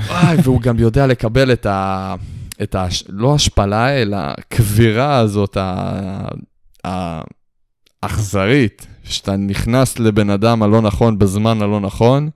[0.09, 2.15] וואי, והוא גם יודע לקבל את ה...
[2.63, 2.87] את ה...
[3.09, 5.57] לא השפלה, אלא הקבירה הזאת,
[8.03, 12.31] האכזרית, שאתה נכנס לבן אדם הלא נכון בזמן הלא נכון.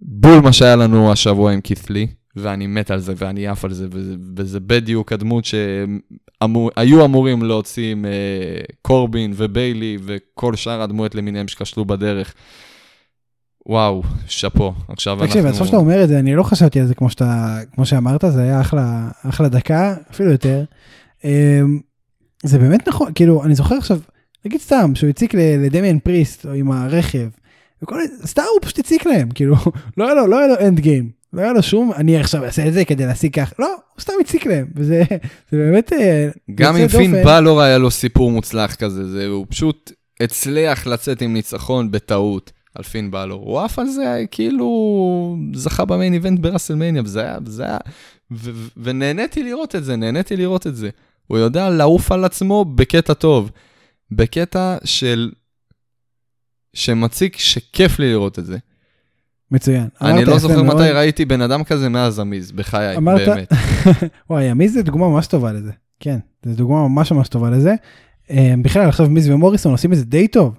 [0.00, 2.06] בול מה שהיה לנו השבוע עם כית'לי.
[2.36, 7.92] ואני מת על זה, ואני עף על זה, וזה, וזה בדיוק הדמות שהיו אמורים להוציא
[7.92, 12.34] עם uh, קורבין וביילי וכל שאר הדמויות למיניהם שכשלו בדרך.
[13.66, 14.72] וואו, שאפו.
[14.88, 15.26] עכשיו אנחנו...
[15.26, 18.24] תקשיב, עכשיו שאתה אומר את זה, אני לא חשבתי על זה כמו, שאתה, כמו שאמרת,
[18.28, 20.64] זה היה אחלה, אחלה דקה, אפילו יותר.
[21.20, 21.24] אמ,
[22.42, 23.98] זה באמת נכון, כאילו, אני זוכר עכשיו,
[24.44, 27.28] נגיד סתם, שהוא הציק לדמיאן פריסט, עם הרכב,
[27.82, 29.56] וכל, סתם הוא פשוט הציק להם, כאילו,
[29.96, 31.21] לא היה לו, לא היה לו end game.
[31.32, 34.12] לא היה לו שום, אני עכשיו אעשה את זה כדי להשיג כך, לא, הוא סתם
[34.20, 35.02] הציק להם, וזה
[35.52, 35.92] באמת...
[35.92, 41.22] אה, גם אם פין בלור היה לו סיפור מוצלח כזה, זה, הוא פשוט הצליח לצאת
[41.22, 43.44] עם ניצחון בטעות על פין בלור.
[43.44, 47.78] הוא עף על זה, כאילו, זכה ב main event בראסלמניה, וזה היה, וזה היה,
[48.32, 50.90] ו- ונהניתי לראות את זה, נהניתי לראות את זה.
[51.26, 53.50] הוא יודע לעוף על עצמו בקטע טוב,
[54.10, 55.32] בקטע של...
[56.74, 58.58] שמציג שכיף לי לראות את זה.
[59.52, 59.88] מצוין.
[60.00, 63.28] אני לא זוכר מתי ראיתי בן אדם כזה מאז המיז, בחיי, אמרת...
[63.28, 63.52] באמת.
[64.30, 65.70] וואי, המיז זה דוגמה ממש טובה לזה.
[66.00, 67.74] כן, זו דוגמה ממש ממש טובה לזה.
[68.30, 70.54] אה, בכלל, עכשיו מיז ומוריסון עושים את זה די טוב.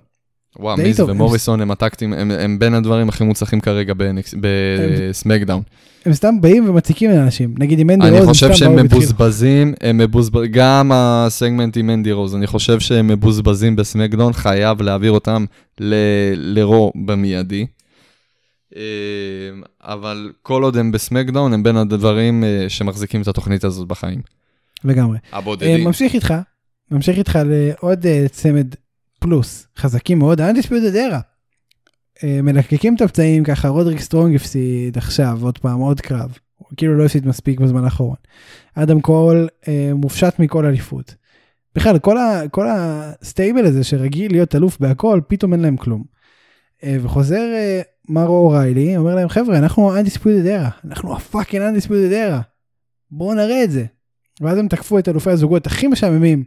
[0.59, 3.93] וואו, מיז ומוריסון הם הטקטים, הם בין הדברים הכי מוצלחים כרגע
[4.39, 5.61] בסמקדאון.
[6.05, 10.51] הם סתם באים ומציקים לאנשים, נגיד עם מנדי רוז, אני חושב שהם מבוזבזים, הם מבוזבזים,
[10.51, 15.45] גם הסגמנט עם מנדי רוז, אני חושב שהם מבוזבזים בסמקדאון, חייב להעביר אותם
[16.35, 17.65] לרו במיידי.
[18.76, 24.21] אמ, אבל כל עוד הם בסמקדאון, הם בין הדברים אה, שמחזיקים את התוכנית הזאת בחיים.
[24.84, 25.17] לגמרי.
[25.32, 25.80] הבודדים.
[25.80, 26.34] אה, ממשיך איתך,
[26.91, 28.67] ממשיך איתך לעוד אה, צמד
[29.19, 31.17] פלוס, חזקים מאוד, ה-Undisputed Era.
[32.43, 36.38] מלקקים את הפצעים ככה, רודריק סטרונג הפסיד עכשיו, עוד פעם, עוד קרב.
[36.57, 38.15] הוא כאילו לא הפסיד מספיק בזמן האחרון.
[38.76, 39.47] אדם קול
[39.95, 41.15] מופשט מכל אליפות.
[41.76, 46.03] בכלל, כל, ה, כל ה stable הזה שרגיל להיות אלוף בהכל, פתאום אין להם כלום.
[46.86, 47.43] וחוזר
[48.10, 52.41] מרו אוריילי, אומר להם, חבר'ה, אנחנו undisputed era, אנחנו ה fucking undisputed era.
[53.12, 53.86] בואו נראה את זה.
[54.41, 56.43] ואז הם תקפו את אלופי הזוגות הכי משעממים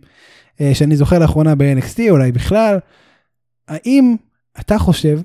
[0.60, 2.78] אה, שאני זוכר לאחרונה ב-NXT, אולי בכלל.
[3.68, 4.16] האם
[4.60, 5.20] אתה חושב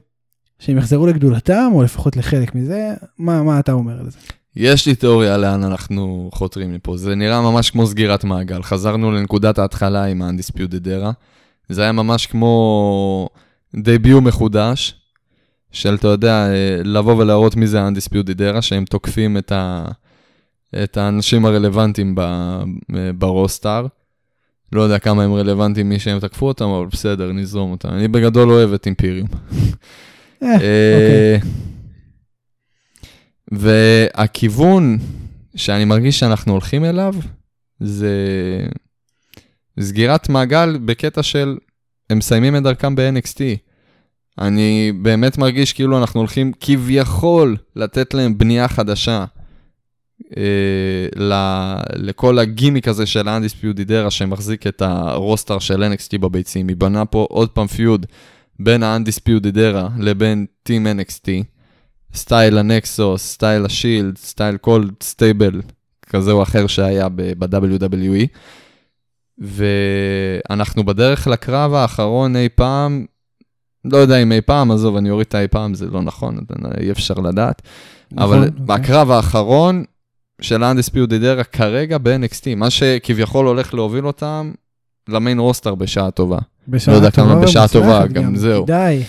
[0.60, 2.94] שהם יחזרו לגדולתם, או לפחות לחלק מזה?
[3.18, 4.18] מה, מה אתה אומר על זה?
[4.56, 6.98] יש לי תיאוריה לאן אנחנו חותרים מפה.
[6.98, 8.64] זה נראה ממש כמו סגירת מעגל.
[8.64, 11.14] חזרנו לנקודת ההתחלה עם ה-Undisputed Era.
[11.70, 13.30] זה היה ממש כמו
[13.76, 15.01] דביוט מחודש,
[15.72, 16.48] של, אתה יודע,
[16.84, 19.86] לבוא ולהראות מי זה ה-Undisputed Era, שהם תוקפים את, ה...
[20.84, 22.22] את האנשים הרלוונטיים ב...
[23.18, 23.88] ברוסטאר.
[24.72, 27.90] לא יודע כמה הם רלוונטיים מי שהם תקפו אותם, אבל בסדר, נזרום אותם.
[27.90, 29.28] אני בגדול אוהב את אימפיריום.
[30.44, 31.40] אה, אוקיי.
[33.52, 34.98] והכיוון
[35.56, 37.16] שאני מרגיש שאנחנו הולכים אליו,
[37.80, 38.16] זה
[39.80, 41.58] סגירת מעגל בקטע של
[42.10, 43.40] הם מסיימים את דרכם ב-NXT.
[44.40, 49.26] אני באמת מרגיש כאילו אנחנו הולכים כביכול לתת להם בנייה חדשה
[50.38, 56.68] אה, לכל הגימיק הזה של ה-Undisputed Era שמחזיק את ה roster של NXT בביצים.
[56.68, 58.06] היא בנה פה עוד פעם feud
[58.60, 61.28] בין ה-Undisputed Era לבין Team NXT.
[62.16, 65.62] סטייל הנקסוס, סטייל השילד, סטייל כל stable
[66.10, 68.28] כזה או אחר שהיה ב-WWE.
[69.38, 73.06] ואנחנו בדרך לקרב האחרון אי פעם,
[73.86, 76.38] לא יודע אם אי פעם, עזוב, אני אוריד את האי פעם, זה לא נכון,
[76.82, 77.62] אי אפשר לדעת.
[78.12, 78.48] נכון, אבל okay.
[78.48, 78.66] אוקיי.
[78.66, 79.84] בקרב האחרון
[80.42, 84.52] של ה-Undisputed Era כרגע ב-NXT, מה שכביכול הולך להוביל אותם
[85.10, 86.38] למיין רוסטר בשעה טובה.
[86.68, 88.66] בשעה לא יודע טובה, כמה בשעה טובה, גם, גם זהו.
[88.66, 89.04] די.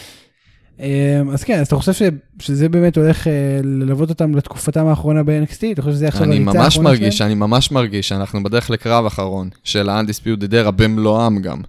[0.81, 2.03] אמ, אז כן, אז אתה חושב ש,
[2.39, 5.65] שזה באמת הולך אה, ללוות אותם לתקופתם האחרונה ב-NXT?
[5.73, 6.49] אתה חושב שזה עכשיו הריצה האחרונה שלהם?
[6.49, 11.61] אני ממש מרגיש, אני ממש מרגיש שאנחנו בדרך לקרב אחרון של ה-Undisputed Era במלואם גם.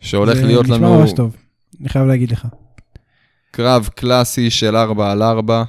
[0.00, 0.74] שהולך להיות לנו...
[0.74, 1.36] זה נשמע ממש טוב,
[1.82, 2.46] אני חייב להגיד לך.
[3.50, 5.64] קרב קלאסי של 4 על 4,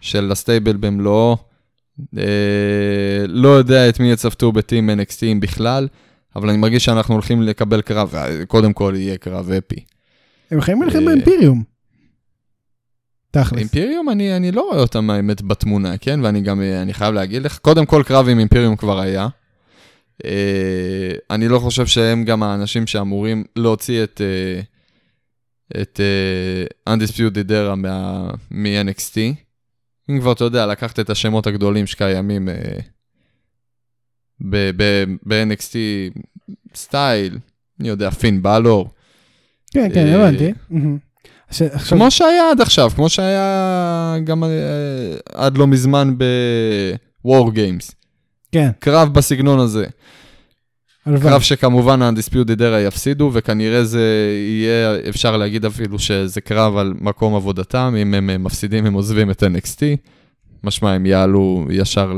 [0.00, 1.36] של הסטייבל במלואו.
[2.18, 2.22] אה,
[3.28, 5.88] לא יודע את מי יצוותו בטים NXT בכלל,
[6.36, 8.14] אבל אני מרגיש שאנחנו הולכים לקבל קרב,
[8.48, 9.84] קודם כל יהיה קרב אפי.
[10.50, 11.62] הם חיים לכם באימפיריום.
[13.30, 13.58] תכלס.
[13.58, 16.20] אימפיריום, אני, אני לא רואה אותם האמת בתמונה, כן?
[16.22, 19.28] ואני גם, אני חייב להגיד לך, קודם כל קרב עם אימפיריום כבר היה.
[20.22, 20.26] Uh,
[21.30, 24.77] אני לא חושב שהם גם האנשים שאמורים להוציא את, uh,
[25.70, 26.00] את
[26.86, 27.74] uh, Undisputed Era
[28.50, 29.16] מ-NXT.
[30.10, 32.82] אם כבר, אתה יודע, לקחת את השמות הגדולים שקיימים uh,
[35.26, 35.74] ב-NXT
[36.74, 37.38] סטייל,
[37.80, 38.88] אני יודע, פין בלור.
[39.70, 40.52] כן, כן, אה, הבנתי.
[41.88, 44.48] כמו שהיה עד עכשיו, כמו שהיה גם אה,
[45.34, 47.92] עד לא מזמן ב-War Games.
[48.52, 48.70] כן.
[48.78, 49.86] קרב בסגנון הזה.
[51.22, 57.34] קרב שכמובן ה-Undisputed Era יפסידו, וכנראה זה יהיה, אפשר להגיד אפילו שזה קרב על מקום
[57.34, 59.80] עבודתם, אם הם מפסידים הם עוזבים את NXT,
[60.64, 62.12] משמע הם יעלו ישר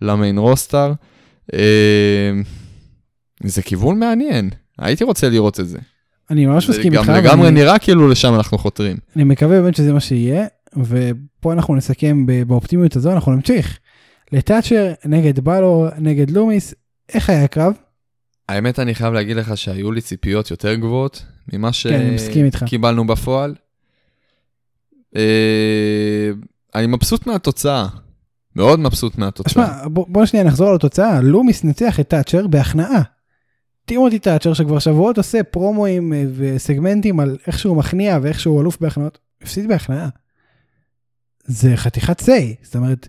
[0.00, 0.92] למיין רוסטר.
[1.54, 2.30] אה,
[3.44, 5.78] זה כיוון מעניין, הייתי רוצה לראות את זה.
[6.30, 7.06] אני ממש מסכים איתך.
[7.08, 7.60] גם לגמרי ואני...
[7.60, 8.96] נראה כאילו לשם אנחנו חותרים.
[9.16, 10.46] אני מקווה באמת שזה מה שיהיה,
[10.76, 13.78] ופה אנחנו נסכם באופטימיות הזו, אנחנו נמשיך.
[14.32, 16.74] לטאצ'ר נגד בלו נגד לומיס,
[17.14, 17.72] איך היה הקרב?
[18.48, 23.54] האמת, אני חייב להגיד לך שהיו לי ציפיות יותר גבוהות ממה כן, שקיבלנו בפועל.
[25.16, 26.30] אה,
[26.74, 27.86] אני מבסוט מהתוצאה,
[28.56, 29.52] מאוד מבסוט מהתוצאה.
[29.52, 33.02] תשמע, בוא, בוא שנייה נחזור על התוצאה, לומיס ניצח את טאצ'ר בהכנעה.
[33.84, 38.80] טימותי טאצ'ר שכבר שבועות עושה פרומואים אה, וסגמנטים על איך שהוא מכניע ואיך שהוא אלוף
[38.80, 40.08] בהכנעות, הפסיד בהכנעה.
[41.44, 43.08] זה חתיכת סיי, זאת אומרת,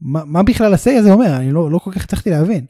[0.00, 1.36] מה, מה בכלל הסיי הזה אומר?
[1.36, 2.66] אני לא, לא כל כך הצלחתי להבין.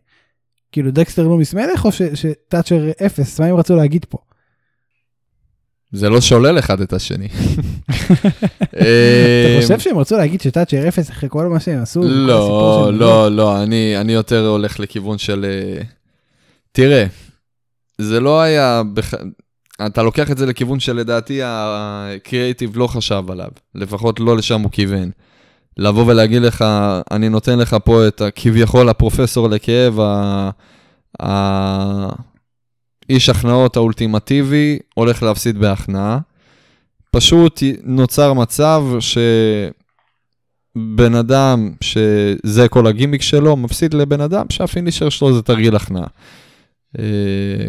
[0.73, 4.19] כאילו דקסטר לא מסמלך או שטאצ'ר אפס, מה הם רצו להגיד פה?
[5.93, 7.29] זה לא שולל אחד את השני.
[8.59, 12.03] אתה חושב שהם רצו להגיד שטאצ'ר אפס אחרי כל מה שהם עשו?
[12.03, 15.45] לא, לא, לא, אני יותר הולך לכיוון של...
[15.49, 15.83] אה,
[16.73, 17.07] תראה,
[17.99, 18.83] זה לא היה.
[19.87, 25.11] אתה לוקח את זה לכיוון שלדעתי הקריאיטיב לא חשב עליו, לפחות לא לשם הוא כיוון.
[25.79, 26.65] לבוא ולהגיד לך,
[27.11, 29.99] אני נותן לך פה את כביכול הפרופסור לכאב,
[33.09, 36.19] האיש הכנעות האולטימטיבי, הולך להפסיד בהכנעה.
[37.11, 38.83] פשוט נוצר מצב
[40.77, 46.07] שבן אדם שזה כל הגימיק שלו, מפסיד לבן אדם שהפינישר שלו זה תרגיל הכנעה.
[46.99, 47.05] אה,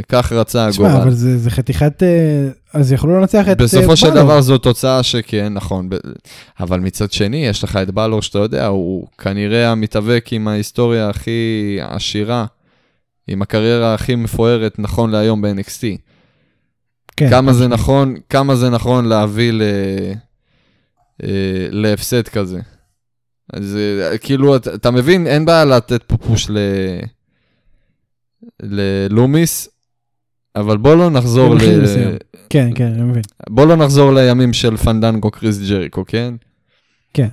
[0.10, 1.02] כך רצה תשמע, הגורל.
[1.02, 2.04] אבל זה זה חתיכת...
[2.04, 3.62] אה, אז יכלו לנצח את...
[3.62, 4.24] אה, בסופו של בלור.
[4.24, 5.90] דבר זו תוצאה שכן, נכון.
[5.90, 5.96] ב-
[6.60, 11.78] אבל מצד שני, יש לך את בלור שאתה יודע, הוא כנראה המתאבק עם ההיסטוריה הכי
[11.82, 12.46] עשירה,
[13.28, 15.98] עם הקריירה הכי מפוארת נכון להיום ב-NXT.
[17.18, 17.74] כן, כמה זה כן.
[17.74, 19.62] נכון, כמה זה נכון להביא ל...
[21.24, 22.60] אה, להפסד כזה.
[23.54, 26.58] אז אה, כאילו, אתה, אתה מבין, אין בעיה לתת פה פוש ל...
[28.64, 29.70] ללומיס,
[30.56, 31.60] אבל בוא לא נחזור ל...
[32.50, 33.24] כן, כן, אני מבין.
[33.50, 36.34] בוא לא נחזור לימים של פנדנגו קריס ג'ריקו, כן?
[37.14, 37.28] כן.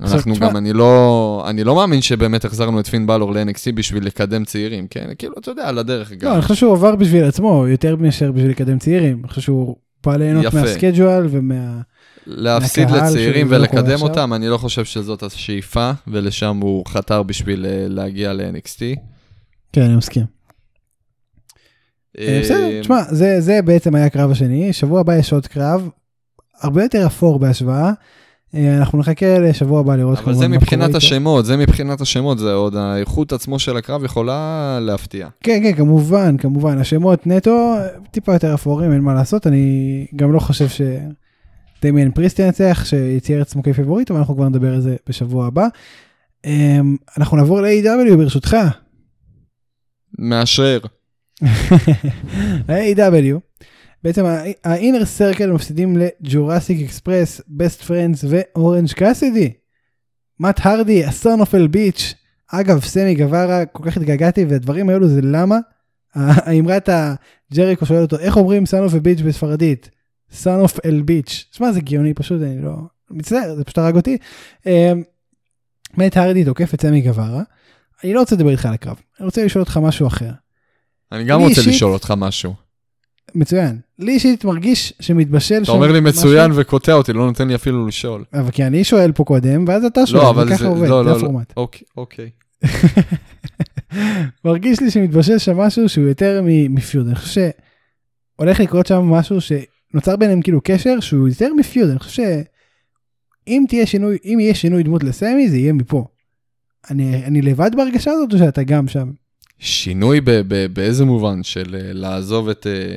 [0.00, 4.44] אנחנו גם, אני לא, אני לא מאמין שבאמת החזרנו את פין בלור ל-NXT בשביל לקדם
[4.44, 5.08] צעירים, כן?
[5.18, 6.32] כאילו, אתה יודע, על הדרך לא, גם.
[6.32, 9.18] אני חושב שהוא עבר בשביל עצמו, יותר מאשר בשביל לקדם צעירים.
[9.20, 9.76] אני חושב שהוא
[10.06, 10.54] בא ליהנות.
[10.54, 11.80] מהסקייג'ואל ומה...
[12.26, 14.08] להפסיד לצעירים לא ולקדם עכשיו.
[14.08, 18.98] אותם, אני לא חושב שזאת השאיפה, ולשם הוא חתר בשביל אה, להגיע ל-NXT.
[19.72, 20.24] כן, אני מסכים.
[22.18, 25.88] אה, בסדר, תשמע, זה, זה בעצם היה הקרב השני, שבוע הבא יש עוד קרב,
[26.60, 27.92] הרבה יותר אפור בהשוואה.
[28.54, 30.94] אה, אנחנו נחכה לשבוע הבא לראות אבל זה כמובן מבחינת.
[30.94, 35.28] השמות, זה מבחינת השמות, זה עוד האיכות עצמו של הקרב יכולה להפתיע.
[35.40, 37.76] כן, כן, כמובן, כמובן, השמות נטו
[38.10, 40.66] טיפה יותר אפורים, אין מה לעשות, אני גם לא חושב
[41.80, 45.66] שדמיין פריסט ינצח, שיצייר עצמו כפיבוריט, אבל אנחנו כבר נדבר על זה בשבוע הבא.
[46.44, 46.80] אה,
[47.18, 48.56] אנחנו נעבור ל-AW ברשותך.
[50.18, 50.80] מאשרר.
[52.68, 53.38] ה-AW,
[54.04, 54.24] בעצם
[54.64, 59.52] ה-Inner Circle מפסידים לג'ורסיק אקספרס, Best Friends ואורנג' קאסידי.
[60.40, 62.02] מאט הרדי, of L Beach,
[62.52, 65.58] אגב, סמי גווארה, כל כך התגעגעתי, והדברים האלו זה למה?
[66.14, 69.90] האמרת הג'ריקו שואל אותו, איך אומרים of a Beach בספרדית?
[70.32, 71.50] Son of L Beach.
[71.50, 72.76] תשמע, זה גאוני פשוט, אני לא...
[73.10, 74.18] מצטער, זה פשוט הרג אותי.
[74.66, 75.02] אמ,
[75.96, 77.42] מאט הרדי תוקף את סמי גווארה.
[78.04, 80.30] אני לא רוצה לדבר איתך על הקרב, אני רוצה לשאול אותך משהו אחר.
[81.12, 82.54] אני גם רוצה אישית- לשאול אותך משהו.
[83.34, 83.78] מצוין.
[83.98, 87.86] לי אישית מרגיש שמתבשל אתה אומר לי משהו- מצוין וקוטע אותי, לא נותן לי אפילו
[87.86, 88.24] לשאול.
[88.34, 91.02] אבל כי אני שואל פה קודם, ואז אתה שואל, לא, אבל וככה זה, עובד, לא,
[91.02, 91.52] זה לא, לא, הפורמט.
[91.56, 92.30] אוקיי, אוקיי.
[94.44, 96.40] מרגיש לי שמתבשל שם משהו שהוא יותר
[96.70, 97.06] מפיוד.
[97.06, 97.48] אני חושב
[98.38, 101.90] שהולך לקרות שם משהו שנוצר ביניהם כאילו קשר שהוא יותר מפיוד.
[101.90, 102.22] אני חושב
[103.46, 106.06] שאם תהיה שינוי, אם יהיה שינוי דמות לסמי, זה יהיה מפה.
[106.90, 109.10] אני, אני לבד בהרגשה הזאת או שאתה גם שם?
[109.58, 111.42] שינוי ב- ב- באיזה מובן?
[111.42, 112.96] של אה, לעזוב את אה,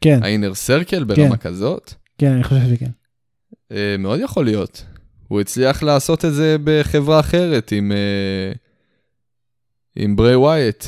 [0.00, 1.94] כן, האינר סרקל ברמה כזאת?
[2.18, 2.90] כן, אני חושב שכן.
[3.72, 4.84] אה, מאוד יכול להיות.
[5.28, 8.52] הוא הצליח לעשות את זה בחברה אחרת עם, אה,
[9.96, 10.84] עם בריי ווייט.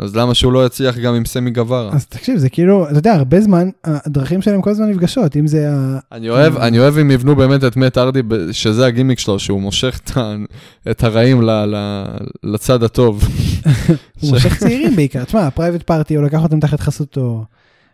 [0.00, 1.90] אז למה שהוא לא יצליח גם עם סמי גווארה?
[1.92, 5.70] אז תקשיב, זה כאילו, אתה יודע, הרבה זמן, הדרכים שלהם כל הזמן נפגשות, אם זה
[5.72, 5.98] ה...
[6.12, 8.20] אני אוהב, אני אוהב אם יבנו באמת את מאט הארדי,
[8.52, 10.00] שזה הגימיק שלו, שהוא מושך
[10.90, 13.24] את הרעים ל- ל- לצד הטוב.
[14.20, 15.24] הוא מושך צעירים בעיקר.
[15.24, 17.44] תשמע, ה Private Party, הוא לקח אותם תחת חסותו.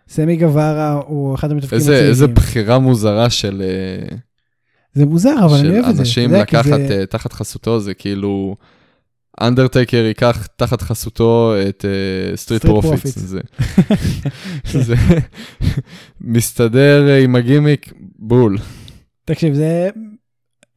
[0.08, 2.10] סמי גווארה הוא אחד איזה, הצעירים.
[2.10, 4.16] איזה בחירה מוזרה של, אה,
[4.94, 6.00] זה מוזר, אבל אני של אוהב את זה.
[6.02, 8.56] אנשים יודע, כי לקחת אה, תחת חסותו, זה כאילו...
[9.40, 11.84] אנדרטייקר ייקח תחת חסותו את
[12.34, 13.20] Street Profits.
[13.20, 13.40] זה,
[14.88, 14.94] זה
[16.20, 18.58] מסתדר אה, עם הגימיק בול.
[19.24, 19.88] תקשיב, זה...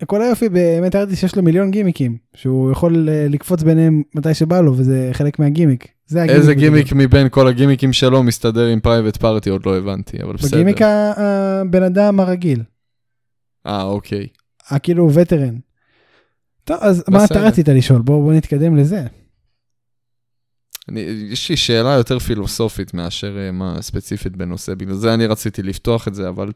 [0.06, 4.62] כל היופי במאט הארדי שיש לו מיליון גימיקים, שהוא יכול אה, לקפוץ ביניהם מתי שבא
[4.62, 5.88] לו, וזה חלק מהגימיק.
[6.08, 6.40] זה הגימיק.
[6.40, 6.54] איזה.
[6.54, 10.58] גימיק מבין כל הגימיקים שלו מסתדר עם Private Party עוד לא הבנתי, אבל בסדר.
[10.58, 12.64] בגימיק הבן אדם הרגיל,
[13.68, 14.28] אה, אוקיי.
[14.70, 15.56] הכאילו וטרן.
[16.70, 17.48] טוב, אז מה אתה בסדר.
[17.48, 18.02] רצית לשאול?
[18.02, 19.04] בוא בוא נתקדם לזה.
[20.90, 21.00] אני,
[21.30, 26.08] יש לי שאלה יותר פילוסופית מאשר אה, מה ספציפית בנושא, בגלל זה אני רציתי לפתוח
[26.08, 26.50] את זה, אבל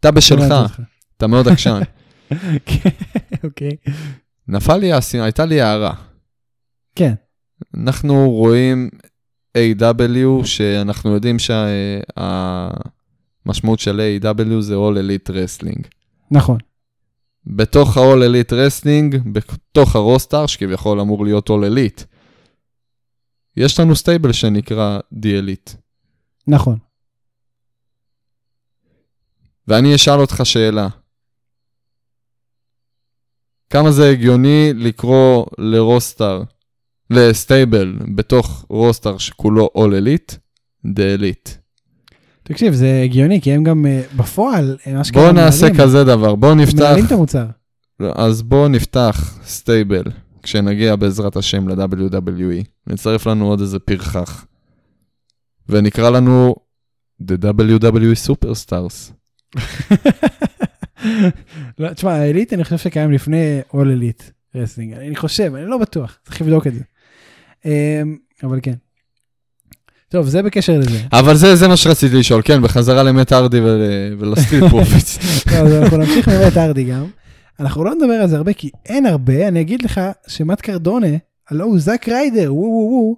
[0.00, 0.80] אתה, בשלך.
[1.16, 1.80] אתה מאוד עקשן.
[2.66, 2.90] כן,
[3.44, 3.76] אוקיי.
[4.48, 4.90] נפל לי,
[5.22, 5.94] הייתה לי הערה.
[6.94, 7.12] כן,
[7.76, 8.90] אנחנו רואים
[9.58, 10.44] A.W.
[10.44, 12.18] שאנחנו יודעים שהמשמעות
[13.78, 14.60] של A.W.
[14.60, 15.82] זה All Elite Wrestling.
[16.30, 16.58] נכון.
[17.46, 22.04] בתוך ה-All Elite Wrestling, בתוך הרוסטאר, שכביכול אמור להיות All Elite,
[23.56, 25.76] יש לנו סטייבל שנקרא The Elite.
[26.46, 26.78] נכון.
[29.68, 30.88] ואני אשאל אותך שאלה.
[33.70, 36.42] כמה זה הגיוני לקרוא לרוסטאר,
[37.10, 40.34] ל stable, בתוך roster שכולו All Elite,
[40.86, 41.50] The Elite.
[42.50, 46.34] תקשיב, זה הגיוני, כי הם גם אה, בפועל, הם אשכרה בואו נעשה מנהלים- כזה דבר,
[46.34, 47.46] בואו נפתח, מנהלים את המוצר.
[48.14, 50.02] אז בואו נפתח stable,
[50.42, 52.64] כשנגיע בעזרת השם ל-WWE.
[52.86, 54.46] נצרף לנו עוד איזה פרחח.
[55.68, 56.54] ונקרא לנו
[57.22, 59.12] The WWE Superstars.
[61.78, 64.22] לא, תשמע, ה Elite אני חושב שקיים לפני All Elite
[64.54, 64.92] Wrestling.
[64.92, 66.80] אני חושב, אני לא בטוח, צריך לבדוק את זה.
[67.64, 68.74] אמ, אבל כן.
[70.10, 70.98] טוב, זה בקשר לזה.
[71.12, 73.82] אבל זה, זה מה שרציתי לשאול, כן, בחזרה למאט הארדי ול-
[74.18, 75.18] ול Street Profits.
[75.46, 77.04] לא, אז אנחנו נמשיך במאט הארדי גם.
[77.60, 79.48] אנחנו לא נדבר על זה הרבה, כי אין הרבה.
[79.48, 81.06] אני אגיד לך שמט קרדונה,
[81.50, 83.16] הלו הוא זאק ריידר, וואו וואו וואו,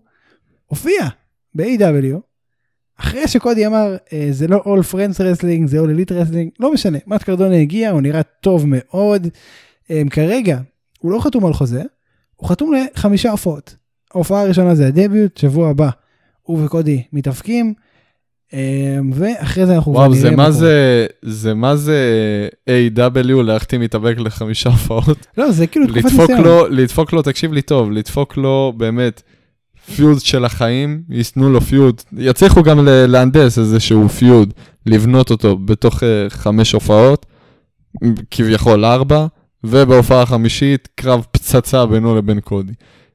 [0.66, 1.06] הופיע
[1.54, 2.16] ב-AEW,
[3.00, 6.98] אחרי שקודי אמר, אה, זה לא All Friends Wrestling, זה All Elite Wrestling, לא משנה.
[7.06, 9.26] מט קרדונה הגיע, הוא נראה טוב מאוד.
[9.90, 10.58] אה, כרגע,
[10.98, 11.82] הוא לא חתום על חוזה,
[12.36, 13.76] הוא חתום לחמישה הופעות.
[14.14, 15.88] ההופעה הראשונה זה הדביוט, שבוע הבא
[16.42, 17.74] הוא וקודי מתאפקים,
[18.54, 19.92] אה, ואחרי זה אנחנו...
[19.92, 20.50] כבר וואו, זה נראה מה.
[20.50, 23.42] זה, זה מה זה A.W.
[23.42, 25.26] להחתים מתאבק לחמישה הופעות?
[25.38, 26.40] לא, זה כאילו תקופת ניסיון.
[26.40, 29.22] לו, לדפוק לו, תקשיב לי טוב, לדפוק לו באמת
[29.96, 34.54] פיוד של החיים, ייתנו לו פיוד, יצליחו גם להנדס איזשהו פיוד,
[34.86, 37.26] לבנות אותו בתוך אה, חמש הופעות,
[38.30, 39.26] כביכול ארבע,
[39.64, 42.72] ובהופעה החמישית קרב פצצה בינו לבין קודי.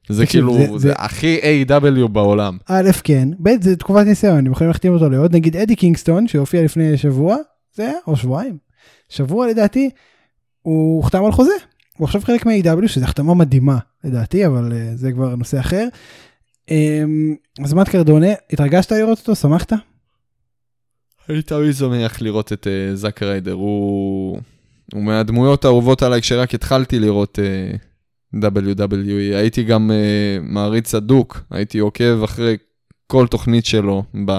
[0.08, 2.08] זה כאילו, זה- הכי A.W.
[2.08, 2.58] בעולם.
[2.66, 6.62] א', כן, ב', זה תקופת ניסיון, הם יכולים להחתים אותו לעוד, נגיד אדי קינגסטון, שהופיע
[6.64, 7.36] לפני שבוע,
[7.74, 8.58] זה או שבועיים,
[9.08, 9.90] שבוע לדעתי,
[10.62, 11.52] הוא הוחתם על חוזה.
[11.96, 15.88] הוא עכשיו חלק מ-AW, שזו החתמה מדהימה לדעתי, אבל uh, זה כבר נושא אחר.
[16.66, 16.72] Um,
[17.64, 19.34] אז מאט קרדונה, התרגשת לראות אותו?
[19.34, 19.72] שמחת?
[21.28, 24.38] הייתי תמיד שמח לראות את uh, זאק ריידר, הוא...
[24.94, 27.76] הוא מהדמויות האהובות עליי כשרק התחלתי לראות uh,
[28.34, 29.36] WWE.
[29.36, 32.56] הייתי גם uh, מעריץ הדוק, הייתי עוקב אחרי
[33.06, 34.32] כל תוכנית שלו ב...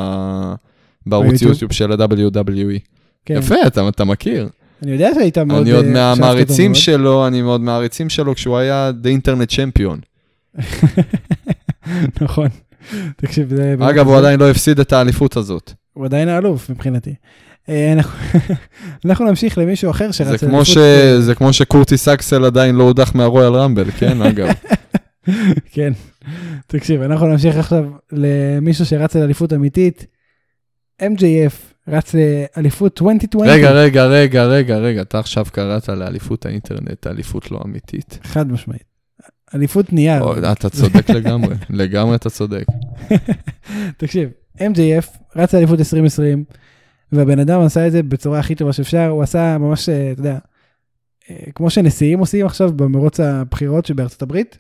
[1.05, 1.41] בערוץ?
[1.41, 2.79] יוטיוב של ה-WWE.
[3.25, 3.37] כן.
[3.37, 4.49] יפה, אתה, אתה מכיר.
[4.83, 5.61] אני יודע שהיית מאוד...
[5.61, 6.75] אני עוד אותו מהמעריצים.
[6.75, 9.99] שלו, אני מאוד מהמעריצים שלו כשהוא היה The Internet Champion.
[12.21, 12.47] נכון.
[13.15, 13.75] תקשיב, זה...
[13.79, 15.73] אגב, הוא עדיין לא הפסיד את האליפות הזאת.
[15.93, 17.13] הוא עדיין האלוף מבחינתי.
[17.70, 17.93] אה,
[19.05, 20.43] אנחנו- נמשיך למישהו אחר זה שרץ...
[20.43, 20.78] כמו, ש...
[21.20, 24.47] זה כמו שקורטיס אקסל עדיין לא הודח מהרויאל רמבל, כן, אגב.
[25.72, 25.93] כן.
[26.67, 30.05] תקשיב, אנחנו נמשיך עכשיו למישהו שרץ לאליפות אמיתית.
[31.01, 31.53] MJF
[31.88, 33.49] רץ לאליפות 2020.
[33.51, 38.20] רגע, רגע, רגע, רגע, רגע, אתה עכשיו קראת לאליפות האינטרנט, אליפות לא אמיתית.
[38.24, 38.84] חד משמעית.
[39.55, 40.22] אליפות נייר.
[40.22, 42.65] או, אתה צודק לגמרי, לגמרי אתה צודק.
[43.97, 45.05] תקשיב, MJF
[45.36, 46.43] רץ לאליפות 2020,
[47.12, 50.38] והבן אדם עשה את זה בצורה הכי טובה שאפשר, הוא עשה ממש, אה, אתה יודע,
[51.30, 54.57] אה, כמו שנשיאים עושים עכשיו במרוץ הבחירות שבארצות הברית.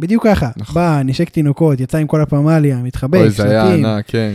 [0.00, 0.74] בדיוק ככה, נכון.
[0.74, 3.84] בא, נשק תינוקות, יצא עם כל הפמליה, מתחבק, אוי, זה היה שלטים.
[3.86, 4.32] ענק, כן.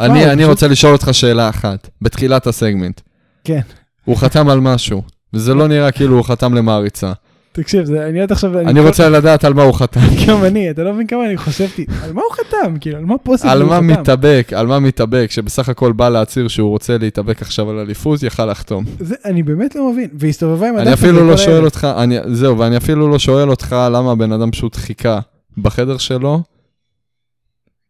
[0.00, 3.00] וואו, אני אני פשוט- רוצה לשאול אותך שאלה אחת, בתחילת הסגמנט.
[3.44, 3.60] כן.
[4.04, 5.02] הוא חתם על משהו,
[5.32, 7.12] וזה לא נראה כאילו הוא חתם למעריצה.
[7.56, 8.58] תקשיב, זה, אני עוד עכשיו...
[8.58, 10.00] אני רוצה לדעת על מה הוא חתם.
[10.28, 12.74] גם אני, אתה לא מבין כמה אני חושבתי, על מה הוא חתם?
[12.80, 13.80] כאילו, על מה פוסט על מה?
[13.80, 18.46] מתאבק, על מה מתאבק, שבסך הכל בא להצהיר שהוא רוצה להתאבק עכשיו על אליפות, יכל
[18.50, 18.84] לחתום.
[18.98, 21.64] זה, אני באמת לא מבין, והסתובבה עם אני הדף הזה אפילו לא שואל.
[21.64, 25.20] אותך, אני, זהו, ואני אפילו לא שואל אותך למה הבן אדם פשוט חיכה
[25.58, 26.42] בחדר שלו,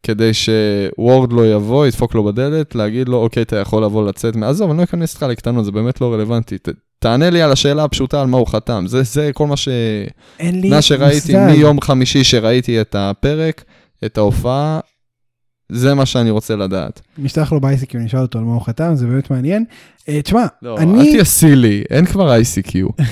[0.03, 4.49] כדי שוורד לא יבוא, ידפוק לו בדלת, להגיד לו, אוקיי, אתה יכול לבוא לצאת, מה-
[4.49, 6.57] עזוב, אני לא אכנס איתך לקטנות, זה באמת לא רלוונטי.
[7.05, 8.85] תענה לי על השאלה הפשוטה על מה הוא חתם.
[8.87, 9.69] זה, זה כל מה ש...
[10.39, 11.47] אין לי מה שראיתי מושג.
[11.57, 13.65] מיום חמישי שראיתי את הפרק,
[14.05, 14.81] את ההופעה,
[15.73, 17.01] זה מה שאני רוצה לדעת.
[17.19, 19.65] נשלח לו בייסיקיו, נשאל אותו על מה הוא חתם, זה באמת מעניין.
[20.09, 21.01] אה, תשמע, לא, אני...
[21.01, 23.03] אל תהיה סילי, אין כבר ICQ.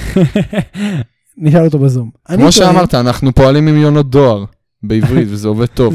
[1.36, 2.11] נשאל אותו בזום.
[2.28, 4.45] כמו טוען- שאמרת, אנחנו פועלים עם יונות דואר
[4.82, 5.95] בעברית, וזה עובד טוב.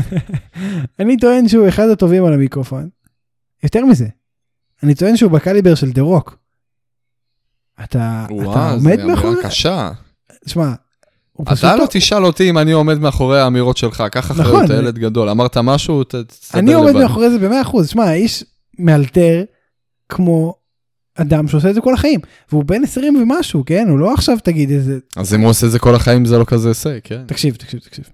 [1.00, 2.90] אני טוען שהוא אחד הטובים על המיקרופון.
[3.64, 4.08] יותר מזה,
[4.84, 6.47] אני טוען שהוא בקליבר של דה רוק.
[7.84, 9.44] אתה, אתה וואו, זו עומד אמירה מאחורי...
[9.44, 9.92] קשה.
[10.46, 10.74] שמע,
[11.32, 11.60] הוא פשוט...
[11.60, 11.86] אתה לא.
[11.90, 14.66] תשאל אותי אם אני עומד מאחורי האמירות שלך, קח אחריות, נכון.
[14.66, 15.30] אתה ילד גדול.
[15.30, 17.02] אמרת משהו, תסתדר אני עומד לבד.
[17.02, 17.90] מאחורי זה במאה אחוז.
[17.90, 18.44] שמע, האיש
[18.80, 19.44] מאלתר
[20.10, 20.54] כמו
[21.16, 22.20] אדם שעושה את זה כל החיים.
[22.52, 23.88] והוא בן 20 ומשהו, כן?
[23.90, 25.00] הוא לא עכשיו תגיד איזה...
[25.16, 27.24] אז אם הוא עושה את זה כל החיים, זה לא כזה הישג, כן.
[27.28, 28.06] תקשיב, תקשיב, תקשיב.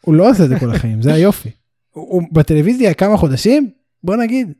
[0.00, 1.50] הוא לא עושה את זה כל החיים, זה היופי.
[1.90, 3.70] הוא, הוא בטלוויזיה כמה חודשים,
[4.04, 4.52] בוא נגיד,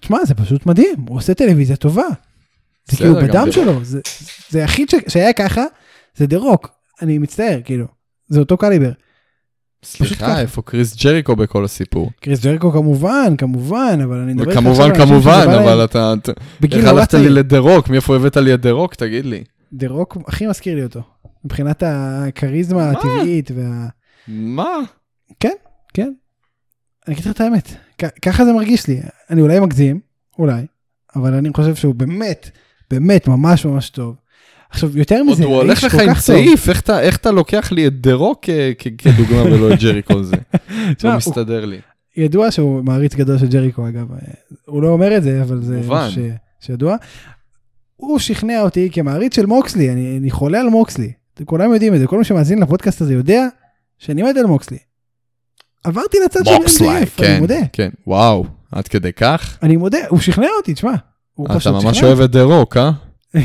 [0.00, 2.06] תשמע, זה פשוט מדהים, הוא עושה טלוויזיה טובה.
[2.90, 4.00] זה כאילו בדם שלו, זה,
[4.60, 5.64] היחיד שהיה ככה,
[6.14, 6.70] זה דה רוק,
[7.02, 7.86] אני מצטער, כאילו,
[8.28, 8.92] זה אותו קליבר.
[9.84, 12.10] סליחה, איפה קריס ג'ריקו בכל הסיפור?
[12.20, 15.84] קריס ג'ריקו כמובן, כמובן, אבל אני מדבר איתך כמובן, עכשיו על אנשים כמובן, בא אבל
[15.84, 16.14] אתה...
[16.60, 17.32] בגיל איך נורא הלכת לי צעיר.
[17.32, 17.88] לדה רוק?
[17.88, 18.94] מאיפה הבאת לי את דה רוק?
[18.94, 19.44] תגיד לי.
[19.72, 21.00] דה רוק הכי מזכיר לי אותו,
[21.44, 22.90] מבחינת הכריזמה מה?
[22.90, 23.86] הטבעית וה...
[24.28, 24.76] מה?
[25.40, 26.12] כן.
[27.08, 27.68] אני אגיד לך את האמת,
[28.22, 29.00] ככה זה מרגיש לי.
[29.30, 30.00] אני אולי מגזים,
[30.38, 30.66] אולי,
[31.16, 32.50] אבל אני חושב שהוא באמת,
[32.90, 34.14] באמת ממש ממש טוב.
[34.70, 36.14] עכשיו, יותר עוד מזה, הוא הולך לך עם.
[36.14, 37.92] צעיף, איך אתה- איך אתה לוקח לי את
[38.42, 40.36] כ- כ- כדוגמה ולא את ג'ריקו זה?
[40.96, 41.78] תשמע, לא מסתדר לי.
[42.16, 44.12] ידוע שהוא מעריץ גדול של ג'ריקו, אגב.
[44.12, 44.18] אה,
[44.66, 45.80] הוא לא אומר את זה, אבל זה
[46.10, 46.18] ש-
[46.66, 46.96] שידוע.
[47.96, 51.12] הוא שכנע אותי כמעריץ של מוקסלי, אני, אני חולה על מוקסלי.
[51.44, 53.46] כולם יודעים את זה, כל מי שמאזין לפודקאסט הזה יודע
[53.98, 54.78] שאני מת על מוקסלי.
[55.84, 57.60] עברתי לצד של מוקסלי, MJF, אני כן, מודה.
[57.72, 59.58] כן, וואו, עד כדי כך?
[59.62, 60.94] אני מודה, הוא שכנע אותי, תשמע.
[61.38, 62.90] הוא אתה פשוט ממש שכנע אוהב את דה רוק, אה?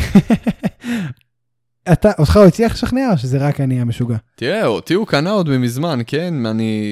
[1.93, 4.17] אתה, אותך הוא הצליח לשכנע או שזה רק אני המשוגע?
[4.35, 6.45] תראה, אותי הוא קנה עוד מזמן, כן?
[6.45, 6.83] אני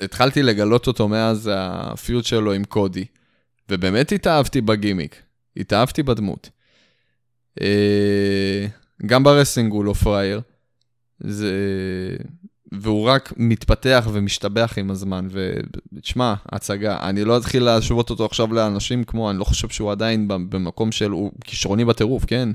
[0.00, 3.04] התחלתי לגלות אותו מאז ה feud שלו עם קודי,
[3.68, 5.22] ובאמת התאהבתי בגימיק,
[5.56, 6.50] התאהבתי בדמות.
[7.60, 8.66] אה,
[9.06, 10.40] גם ב wrestling הוא לא פראייר,
[11.20, 11.52] זה...
[12.72, 15.28] והוא רק מתפתח ומשתבח עם הזמן,
[15.94, 20.28] ותשמע, הצגה, אני לא אתחיל להשוות אותו עכשיו לאנשים כמו, אני לא חושב שהוא עדיין
[20.28, 22.48] במקום של, הוא כישרוני בטירוף, כן?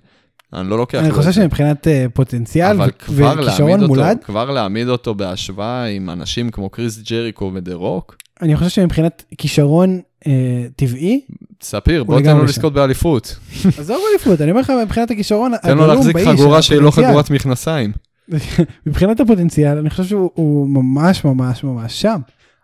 [0.54, 1.34] אני לא לוקח אני חושב זה.
[1.34, 7.52] שמבחינת אה, פוטנציאל אבל וכישרון מולד, כבר להעמיד אותו בהשוואה עם אנשים כמו קריס ג'ריקו
[7.54, 11.22] ודה רוק, אני חושב שמבחינת כישרון אה, טבעי,
[11.62, 13.36] ספיר, בוא תן לו לזכות באליפות.
[13.78, 16.92] עזוב אליפות, אני אומר לך מבחינת הכישרון תן לו להחזיק חגורה שהיא לא.
[16.92, 17.92] חגורת מכנסיים.
[18.86, 22.22] מבחינת הפוטנציאל, אני חושב שהוא הוא ממש ממש ממש שם.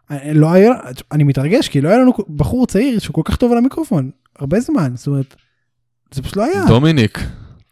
[0.09, 0.71] אני, לא היה,
[1.11, 4.59] אני מתרגש, כי לא היה לנו בחור צעיר שהוא כל כך טוב על המיקרופון, הרבה
[4.59, 5.35] זמן, זאת אומרת,
[6.11, 6.65] זה פשוט לא היה.
[6.67, 7.19] דומיניק,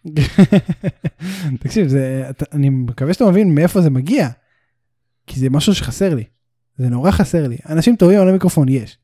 [1.61, 4.29] תקשיב, זה, אני מקווה שאתה מבין מאיפה זה מגיע,
[5.27, 6.23] כי זה משהו שחסר לי,
[6.77, 7.57] זה נורא חסר לי.
[7.69, 8.97] אנשים טובים על המיקרופון יש.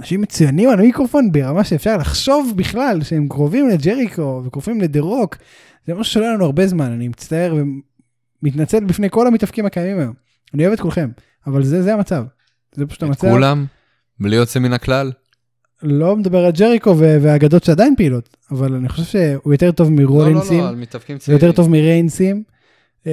[0.00, 5.36] אנשים מצוינים על המיקרופון ברמה שאפשר לחשוב בכלל שהם קרובים לג'ריקו וקרובים לדה רוק,
[5.86, 7.54] זה משהו שלא היה לנו הרבה זמן, אני מצטער
[8.42, 10.14] ומתנצל בפני כל המתאפקים הקיימים היום.
[10.54, 11.10] אני אוהב את כולכם,
[11.46, 12.24] אבל זה, זה המצב.
[12.74, 13.30] זה פשוט את המצב.
[13.30, 13.66] כולם,
[14.20, 15.12] בלי יוצא מן הכלל.
[15.82, 20.02] לא מדבר על ג'ריקו והאגדות שעדיין פעילות, אבל אני חושב שהוא יותר טוב לא, לא,
[20.02, 20.60] מרולינסים.
[20.60, 21.46] לא, על מתאבקים זה צעירים.
[21.46, 22.42] יותר טוב מריינסים.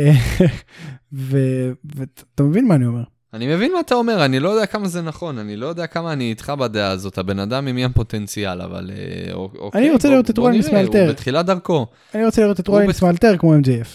[1.13, 3.03] ו- ואתה מבין מה אני אומר.
[3.37, 6.13] אני מבין מה אתה אומר, אני לא יודע כמה זה נכון, אני לא יודע כמה
[6.13, 9.81] אני איתך בדעה הזאת, הבן אדם עם ים פוטנציאל, אבל אה, אוקיי.
[9.81, 11.03] אני רוצה לראות את רולינס מאלתר.
[11.03, 11.87] הוא בתחילת דרכו.
[12.15, 13.87] אני רוצה לראות את רולינס מאלתר כמו MJF.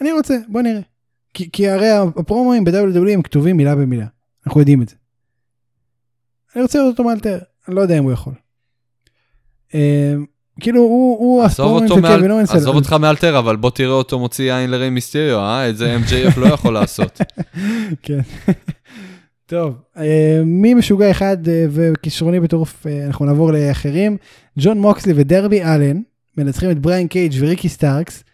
[0.00, 0.80] אני רוצה, בוא נראה.
[1.34, 4.06] כי, כי הרי הפרומואים ב-WWE הם כתובים מילה במילה.
[4.46, 4.96] אנחנו יודעים את זה.
[6.54, 7.38] אני רוצה לראות אותו מאלתר,
[7.68, 8.32] אני לא יודע אם הוא יכול.
[9.74, 10.14] אה,
[10.60, 12.50] כאילו הוא, הוא אותו של קווין אוונס.
[12.50, 15.70] עזוב אותך מאלתר, אבל בוא תראה אותו מוציא עין לריי מיסטריו, אה?
[15.70, 17.20] את זה MJF לא יכול לעשות.
[18.02, 18.20] כן.
[19.46, 24.16] טוב, אה, ממשוגע אחד אה, וכישרוני בטירוף, אה, אנחנו נעבור לאחרים.
[24.58, 26.00] ג'ון מוקסלי ודרבי אלן
[26.36, 28.24] מנצחים את בריאן קייג' וריקי סטארקס.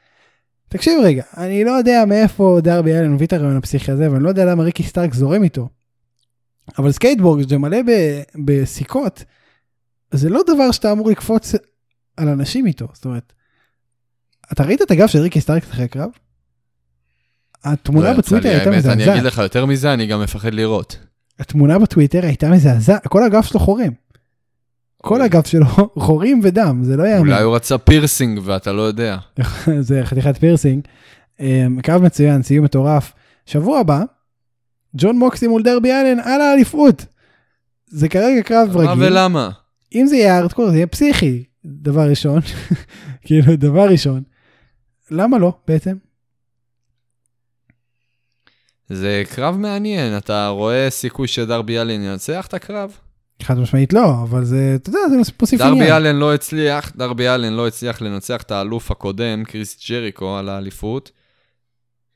[0.69, 4.29] תקשיב רגע, אני לא יודע מאיפה דרבי אלן מביא את הרעיון הפסיכי הזה, ואני לא
[4.29, 5.69] יודע למה ריקי סטארקס זורם איתו.
[6.79, 9.25] אבל סקייטבורד זה מלא ב- בסיכות,
[10.11, 11.55] זה לא דבר שאתה אמור לקפוץ
[12.17, 13.33] על אנשים איתו, זאת אומרת,
[14.53, 16.11] אתה ראית את הגב של ריקי סטארקס אחרי הקרב?
[17.65, 19.09] התמונה לא בטוויטר הייתה האמת, אני מזעזעת.
[19.09, 20.97] אגיד לך יותר מזה, אני גם מפחד לראות.
[21.39, 23.93] התמונה בטוויטר הייתה מזעזעת, כל הגב שלו חורים.
[25.03, 25.23] כל.
[25.23, 25.67] הגב שלו
[26.07, 27.29] חורים ודם, זה לא יאמן.
[27.29, 29.17] אולי הוא רצה פירסינג ואתה לא יודע.
[29.81, 30.83] זה חתיכת פירסינג.
[31.41, 33.13] אמ, קרב מצוין, סיום מטורף.
[33.47, 34.03] שבוע הבא,
[34.97, 37.07] ג'ון מוקסלי מול דרבי אלן על האליפות.
[37.87, 39.05] זה כרגע קרב מה רגיל.
[39.05, 39.51] ולמה?
[39.95, 42.41] אם זה יהיה ארדקור זה יהיה פסיכי, דבר ראשון.
[43.27, 44.23] כאילו, דבר ראשון.
[45.11, 45.97] למה לא בעצם?
[48.93, 52.97] זה קרב מעניין, אתה רואה סיכוי שדרבי אלן ינצח את הקרב?
[53.43, 55.79] חד משמעית לא, אבל זה, אתה יודע, זה מוסיף עניין.
[55.79, 60.49] דרבי אלן לא הצליח, דרבי אלן לא הצליח לנצח את האלוף הקודם, קריס ג'ריקו, על
[60.49, 61.11] האליפות.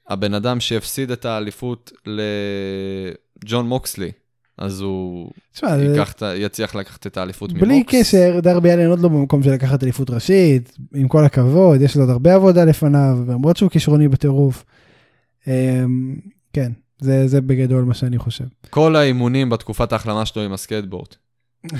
[0.09, 4.11] הבן אדם שהפסיד את האליפות לג'ון מוקסלי,
[4.59, 7.67] אז הוא תשמע, זה- ייקח, את ה- יצליח לקחת את האליפות ממוקס.
[7.69, 11.97] בלי קשר, דרבי אלן עוד לא במקום של לקחת אליפות ראשית, עם כל הכבוד, יש
[11.97, 14.65] לו עוד הרבה עבודה לפניו, למרות שהוא כישרוני בטירוף.
[16.57, 18.45] כן, זה, זה בגדול מה שאני חושב.
[18.71, 21.09] כל האימונים בתקופת ההחלמה שלו עם הסקייטבורד.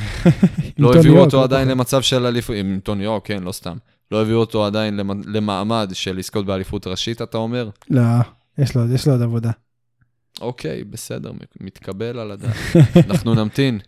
[0.79, 1.69] לא הביאו יורק, אותו עדיין.
[1.69, 3.77] למצב של אליפות, עם טוני יורק, כן, לא סתם.
[4.13, 7.71] לא הביאו אותו עדיין למ- למעמד של לזכות באליפות ראשית, אתה אומר?
[7.91, 8.03] לא,
[8.59, 9.51] יש לו, יש לו עוד עבודה.
[10.41, 12.57] אוקיי, בסדר, מתקבל על הדעת.
[13.11, 13.79] אנחנו נמתין.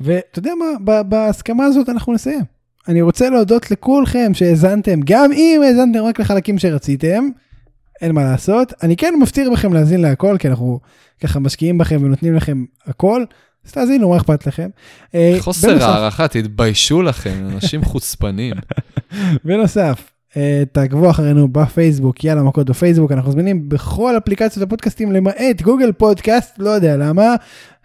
[0.00, 0.52] ואתה יודע
[0.84, 2.44] מה, בהסכמה הזאת אנחנו נסיים.
[2.88, 7.28] אני רוצה להודות לכולכם שהאזנתם, גם אם האזנתם רק לחלקים שרציתם,
[8.00, 8.72] אין מה לעשות.
[8.82, 10.80] אני כן מפציר בכם להאזין להכל, כי אנחנו
[11.22, 13.24] ככה משקיעים בכם ונותנים לכם הכל,
[13.66, 14.68] אז תאזינו, מה אכפת לכם.
[15.14, 18.56] אה, חוסר הערכה, תתביישו לכם, אנשים חוצפנים.
[19.44, 25.92] בנוסף, אה, תעקבו אחרינו בפייסבוק, יאללה מכות בפייסבוק, אנחנו זמינים בכל אפליקציות הפודקאסטים למעט גוגל
[25.92, 27.34] פודקאסט, לא יודע למה,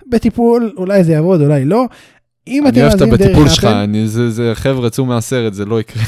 [0.07, 1.85] בטיפול, אולי זה יעבוד, אולי לא.
[2.51, 5.53] אם אני אתם אוהב את מאזינים דרך שלך, אפל, אני- זה- זה חבר'ה, צאו מהסרט,
[5.53, 6.03] זה לא יקרה.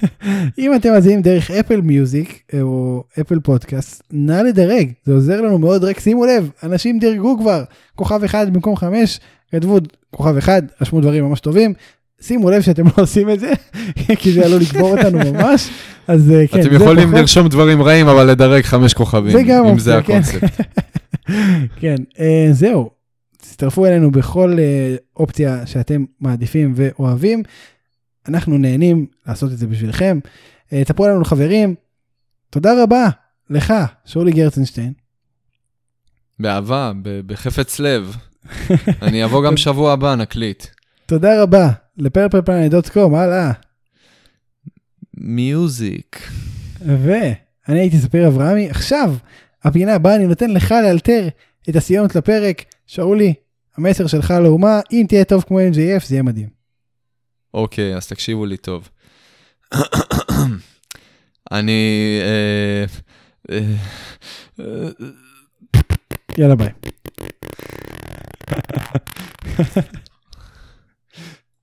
[0.58, 5.84] אם אתם מאזינים דרך אפל מיוזיק או אפל פודקאסט, נא לדרג, זה עוזר לנו מאוד,
[5.84, 7.62] רק שימו לב, אנשים דירגו כבר,
[7.96, 9.20] כוכב אחד במקום חמש,
[9.52, 9.78] כתבו
[10.10, 11.72] כוכב אחד, רשמו דברים ממש טובים,
[12.20, 13.52] שימו לב שאתם לא עושים את זה,
[14.20, 15.68] כי זה עלול לקבור אותנו ממש,
[16.08, 17.20] אז אה, כן, אתם יכולים פחות.
[17.20, 19.98] לרשום דברים רעים, אבל לדרג חמש כוכבים, אם זה כן.
[19.98, 20.60] הקונספט.
[21.80, 22.97] כן, אה, זהו.
[23.58, 27.42] תצטרפו אלינו בכל אה, אופציה שאתם מעדיפים ואוהבים.
[28.28, 30.18] אנחנו נהנים לעשות את זה בשבילכם.
[30.72, 31.74] אה, תספרו לנו לחברים.
[32.50, 33.08] תודה רבה
[33.50, 34.92] לך, שאולי גרצנשטיין.
[36.40, 38.16] באהבה, בחפץ לב.
[39.02, 40.66] אני אבוא גם שבוע הבא, נקליט.
[41.06, 43.52] תודה רבה לפרפלפלנט.קום, הלאה.
[45.16, 46.28] מיוזיק.
[46.80, 48.70] ואני הייתי ספיר אברהמי.
[48.70, 49.14] עכשיו,
[49.64, 51.28] הפינה הבאה אני נותן לך לאלתר
[51.68, 52.64] את הסיומת לפרק.
[52.88, 53.34] שאולי,
[53.78, 56.48] המסר שלך לאומה, אם תהיה טוב כמו MJF זה יהיה מדהים.
[57.54, 58.88] אוקיי, אז תקשיבו לי טוב.
[61.52, 62.18] אני...
[62.22, 62.84] אה,
[63.50, 63.74] אה,
[64.60, 64.88] אה,
[66.38, 66.68] יאללה ביי.